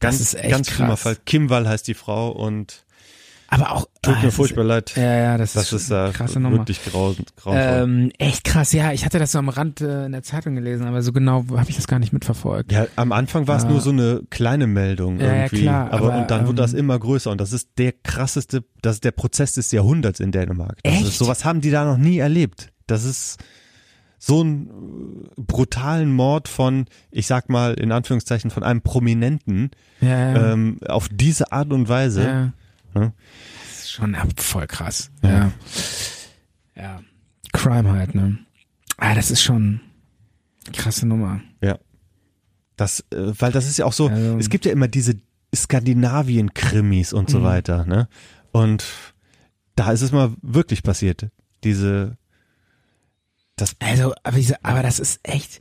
[0.00, 1.00] Das Ganz, ist echt ganz krass.
[1.02, 1.16] Fall.
[1.24, 2.84] Kimwall heißt die Frau und
[3.54, 3.86] Aber auch.
[4.02, 4.90] tut ah, mir furchtbar leid.
[4.90, 6.58] Ist, ja, ja, das, Das ist eine äh, krasse Nummer.
[6.58, 7.82] wirklich grau, grauenvoll.
[7.82, 8.92] Ähm, echt krass, ja.
[8.92, 11.68] Ich hatte das so am Rand äh, in der Zeitung gelesen, aber so genau habe
[11.70, 12.72] ich das gar nicht mitverfolgt.
[12.72, 13.70] Ja, am Anfang war es Ja.
[13.70, 15.62] nur so eine kleine Meldung Ja, ja, irgendwie.
[15.62, 18.64] klar, aber, aber, und dann wurde das ähm, immer größer und das ist der krasseste,
[18.82, 20.78] das ist der Prozess des Jahrhunderts in Dänemark.
[20.82, 21.04] Das Echt?
[21.08, 22.72] Ist, sowas haben die da noch nie erlebt.
[22.86, 23.38] Das ist
[24.18, 24.68] so ein
[25.36, 30.52] äh, brutalen Mord von, ich sag mal in Anführungszeichen, von einem Prominenten Ja, ja.
[30.52, 32.52] ähm, auf diese Art und Weise.
[32.94, 33.00] Ja.
[33.00, 33.12] ne?
[33.68, 35.10] Das ist schon voll krass.
[35.22, 35.30] Ja.
[35.30, 35.52] Ja.
[36.76, 37.02] ja.
[37.52, 38.38] Crime halt, ne?
[38.96, 39.80] Ah, das ist schon
[40.72, 41.40] krasse Nummer.
[42.76, 45.14] Das, äh, weil das ist ja auch so, Also- es gibt ja immer diese
[45.54, 47.44] Skandinavien-Krimis und so Mhm.
[47.44, 48.08] weiter, ne?
[48.50, 48.84] Und
[49.76, 51.28] da ist es mal wirklich passiert.
[51.62, 52.16] Diese,
[53.54, 55.60] das, Also, aber, diese, aber das ist echt.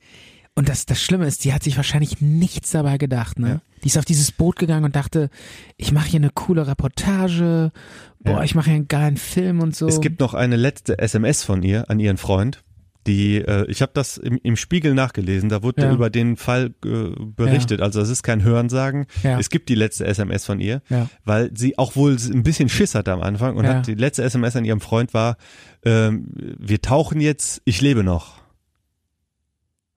[0.56, 3.48] Und das, das Schlimme ist, die hat sich wahrscheinlich nichts dabei gedacht, ne?
[3.50, 3.62] Ja.
[3.84, 5.30] Die ist auf dieses Boot gegangen und dachte,
[5.78, 7.72] ich mache hier eine coole Reportage,
[8.20, 8.44] boah, Ja.
[8.44, 9.88] ich mache hier einen geilen Film und so.
[9.88, 12.64] es gibt noch eine letzte SMS von ihr an ihren Freund.
[13.06, 15.92] Die, äh, ich habe das im, im Spiegel nachgelesen, da wurde Ja.
[15.92, 17.82] über den Fall äh, berichtet.
[17.82, 19.08] Also es ist kein Hörensagen.
[19.24, 19.38] Ja.
[19.40, 21.10] Es gibt die letzte SMS von ihr, Ja.
[21.26, 23.74] weil sie auch wohl ein bisschen Schiss hatte am Anfang und Ja.
[23.78, 25.36] hat die letzte SMS an ihrem Freund war,
[25.84, 26.28] ähm,
[26.58, 28.43] wir tauchen jetzt, ich lebe noch.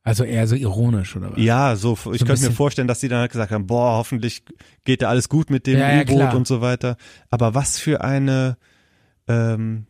[0.07, 1.38] Also eher so ironisch, oder was?
[1.42, 4.44] Ja, so, ich ein könnte mir vorstellen, dass die dann halt gesagt haben, boah, hoffentlich
[4.84, 6.36] geht da alles gut mit dem Ja, ja, U-Boot klar.
[6.36, 6.96] und so weiter.
[7.28, 8.57] Aber was für eine,
[9.26, 9.86] ähm,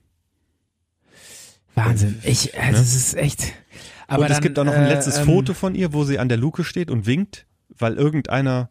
[1.75, 2.19] Wahnsinn.
[2.23, 2.83] Ich, also Ne?
[2.83, 3.53] es ist echt.
[4.09, 6.05] Aber und es dann, gibt auch noch ein äh, letztes ähm, Foto von ihr, wo
[6.05, 7.47] sie an der Luke steht und winkt,
[7.77, 8.71] weil irgendeiner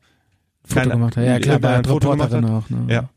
[0.63, 1.25] Foto keine- gemacht hat.
[1.25, 2.69] Ja, klar, bei Foto gemacht Reporterin auch.
[2.71, 2.91] Ne?
[2.93, 3.09] Ja.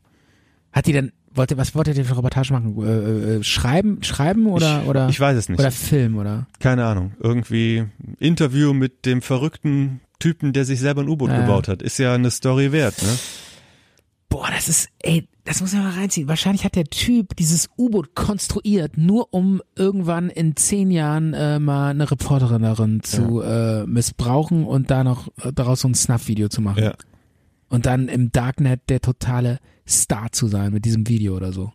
[0.71, 2.75] Hat die denn, wollte, was wollte die für Reportage machen?
[2.81, 5.59] Äh, äh, schreiben, schreiben oder, ich, oder, ich weiß es nicht.
[5.59, 6.47] oder Film, oder?
[6.59, 7.13] Keine Ahnung.
[7.19, 7.85] Irgendwie
[8.19, 11.41] Interview mit dem verrückten Typen, der sich selber ein U-Boot Ja.
[11.41, 11.81] gebaut hat.
[11.81, 13.09] Ist ja eine Story wert, ne?
[14.27, 16.27] Boah, das ist, ey, das muss man mal reinziehen.
[16.27, 21.89] Wahrscheinlich hat der Typ dieses U-Boot konstruiert, nur um irgendwann in zehn Jahren äh, mal
[21.89, 26.61] eine Reporterin darin zu äh, missbrauchen und da noch äh, daraus so ein Snuff-Video zu
[26.61, 26.83] machen.
[26.83, 26.93] Ja.
[27.69, 31.71] Und dann im Darknet der totale Star zu sein mit diesem Video oder so.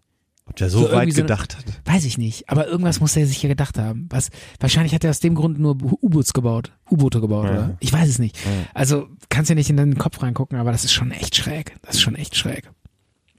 [0.47, 1.65] Ob der so, So weit so eine- gedacht hat.
[1.87, 4.07] Weiß ich nicht, aber irgendwas muss er sich ja gedacht haben.
[4.11, 4.29] Was,
[4.61, 7.51] wahrscheinlich hat er aus dem Grund nur U-Boots gebaut, U-Boote gebaut, Ja.
[7.53, 7.77] oder?
[7.81, 8.37] Ich weiß es nicht.
[8.45, 8.51] Ja.
[8.75, 11.77] Also kannst ja nicht in deinen Kopf reingucken, aber das ist schon echt schräg.
[11.83, 12.71] Das ist schon echt schräg.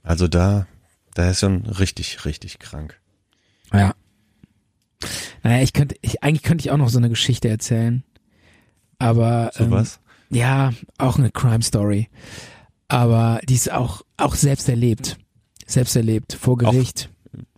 [0.02, 0.66] Also da,
[1.14, 2.98] da ist schon richtig, richtig krank.
[3.72, 3.94] Ja.
[5.42, 8.02] Naja, ich könnte, ich, eigentlich könnte ich auch noch so eine Geschichte erzählen.
[8.98, 10.00] Aber So ähm, was?
[10.30, 12.08] Ja, auch eine Crime Story.
[12.88, 15.18] Aber die ist auch, auch selbst erlebt.
[15.66, 17.10] Selbst erlebt, vor Gericht,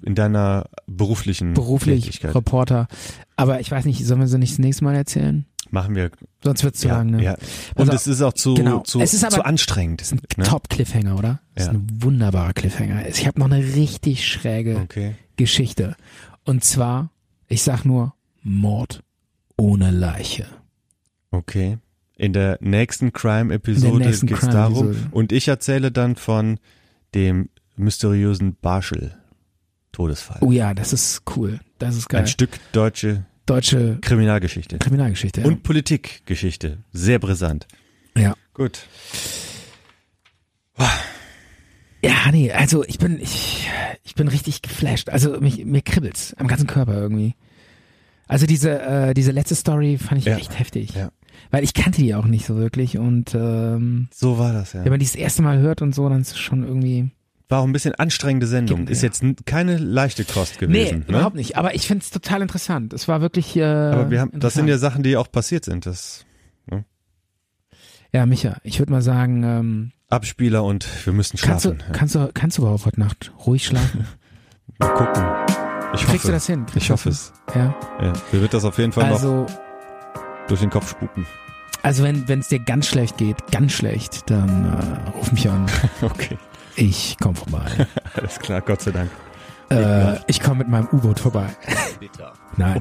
[0.02, 2.24] In deiner beruflichen beruflich.
[2.24, 2.88] Reporter.
[3.36, 5.44] Aber ich weiß nicht, sollen wir sie nicht das nächste Mal erzählen?
[5.70, 6.10] Machen wir.
[6.42, 7.22] Sonst wird's zu ja, lang, ne?
[7.22, 7.34] ja.
[7.74, 8.80] Und Also, es ist auch zu, genau.
[8.80, 10.00] zu, Es ist aber- zu anstrengend.
[10.00, 10.44] Ist ein ne?
[10.44, 11.40] Top-Cliffhanger, oder?
[11.54, 11.72] Das Ja.
[11.72, 13.06] ist ein wunderbarer Cliffhanger.
[13.06, 15.14] Ich habe noch eine richtig schräge Okay.
[15.36, 15.94] Geschichte.
[16.44, 17.10] Und zwar,
[17.48, 19.02] ich sag nur, Mord
[19.58, 20.46] ohne Leiche.
[21.30, 21.76] Okay.
[22.18, 24.94] In der nächsten Crime-Episode nächsten geht's darum.
[25.12, 26.58] Und ich erzähle dann von
[27.14, 30.38] dem mysteriösen Barschel-Todesfall.
[30.40, 31.60] Oh ja, das ist cool.
[31.78, 32.22] Das ist geil.
[32.22, 34.76] Ein Stück deutsche Deutsche Kriminalgeschichte.
[34.78, 35.40] Kriminalgeschichte.
[35.40, 35.46] Ja.
[35.46, 36.78] Und Politikgeschichte.
[36.92, 37.66] Sehr brisant.
[38.16, 38.34] ja.
[38.52, 38.80] Gut.
[42.02, 43.68] Ja, nee, also ich bin, ich,
[44.04, 45.08] ich bin richtig geflasht.
[45.08, 47.34] Also mich, mir kribbelt's am ganzen Körper irgendwie.
[48.26, 50.36] Also diese, äh, diese letzte Story fand ich Ja.
[50.36, 50.94] echt heftig.
[50.94, 51.10] Ja.
[51.50, 54.84] Weil ich kannte die auch nicht so wirklich und ähm, So war das, ja.
[54.84, 57.10] wenn man die das erste Mal hört und so, dann ist es schon irgendwie.
[57.48, 58.80] War auch ein bisschen anstrengende Sendung.
[58.80, 59.06] Gibt- Ist ja.
[59.08, 60.98] jetzt keine leichte Kost Nee, gewesen.
[61.00, 61.04] ne?
[61.08, 61.56] überhaupt nicht.
[61.56, 62.92] Aber ich finde es total interessant.
[62.92, 63.56] Es war wirklich.
[63.56, 65.86] Äh, Aber wir haben, das sind ja Sachen, die auch passiert sind.
[65.86, 66.26] Das
[68.12, 71.92] Ja, Micha, ich würde mal sagen, ähm, Abspieler und wir müssen kannst du, schlafen.
[71.92, 74.06] Kannst du, kannst du überhaupt heute Nacht ruhig schlafen?
[74.78, 75.22] Mal gucken.
[75.94, 76.64] Ich Kriegst hoffe, du das hin?
[76.66, 77.32] Kriegst ich hoffe es.
[77.54, 77.74] Ja.
[78.00, 78.12] Ja.
[78.32, 79.46] Mir wird das auf jeden Fall noch Also,
[80.48, 81.26] durch den Kopf spuken.
[81.82, 85.66] also wenn wenn es dir ganz schlecht geht, ganz schlecht, dann äh, ruf mich an.
[86.02, 86.36] Okay.
[86.76, 87.64] Ich komm vorbei.
[88.14, 89.10] Alles klar, Gott sei Dank.
[89.70, 91.46] äh, ich komme mit meinem U-Boot vorbei.
[92.00, 92.32] Bitter.
[92.56, 92.80] Nein,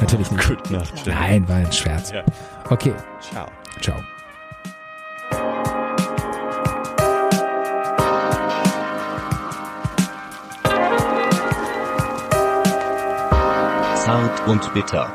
[0.00, 0.48] natürlich nicht.
[0.48, 1.06] Gute Nacht.
[1.06, 2.10] Nein, war ein Scherz.
[2.10, 2.24] Ja.
[2.70, 3.46] Okay, Ciao.
[3.80, 3.96] ciao.
[13.94, 15.12] Zart und bitter.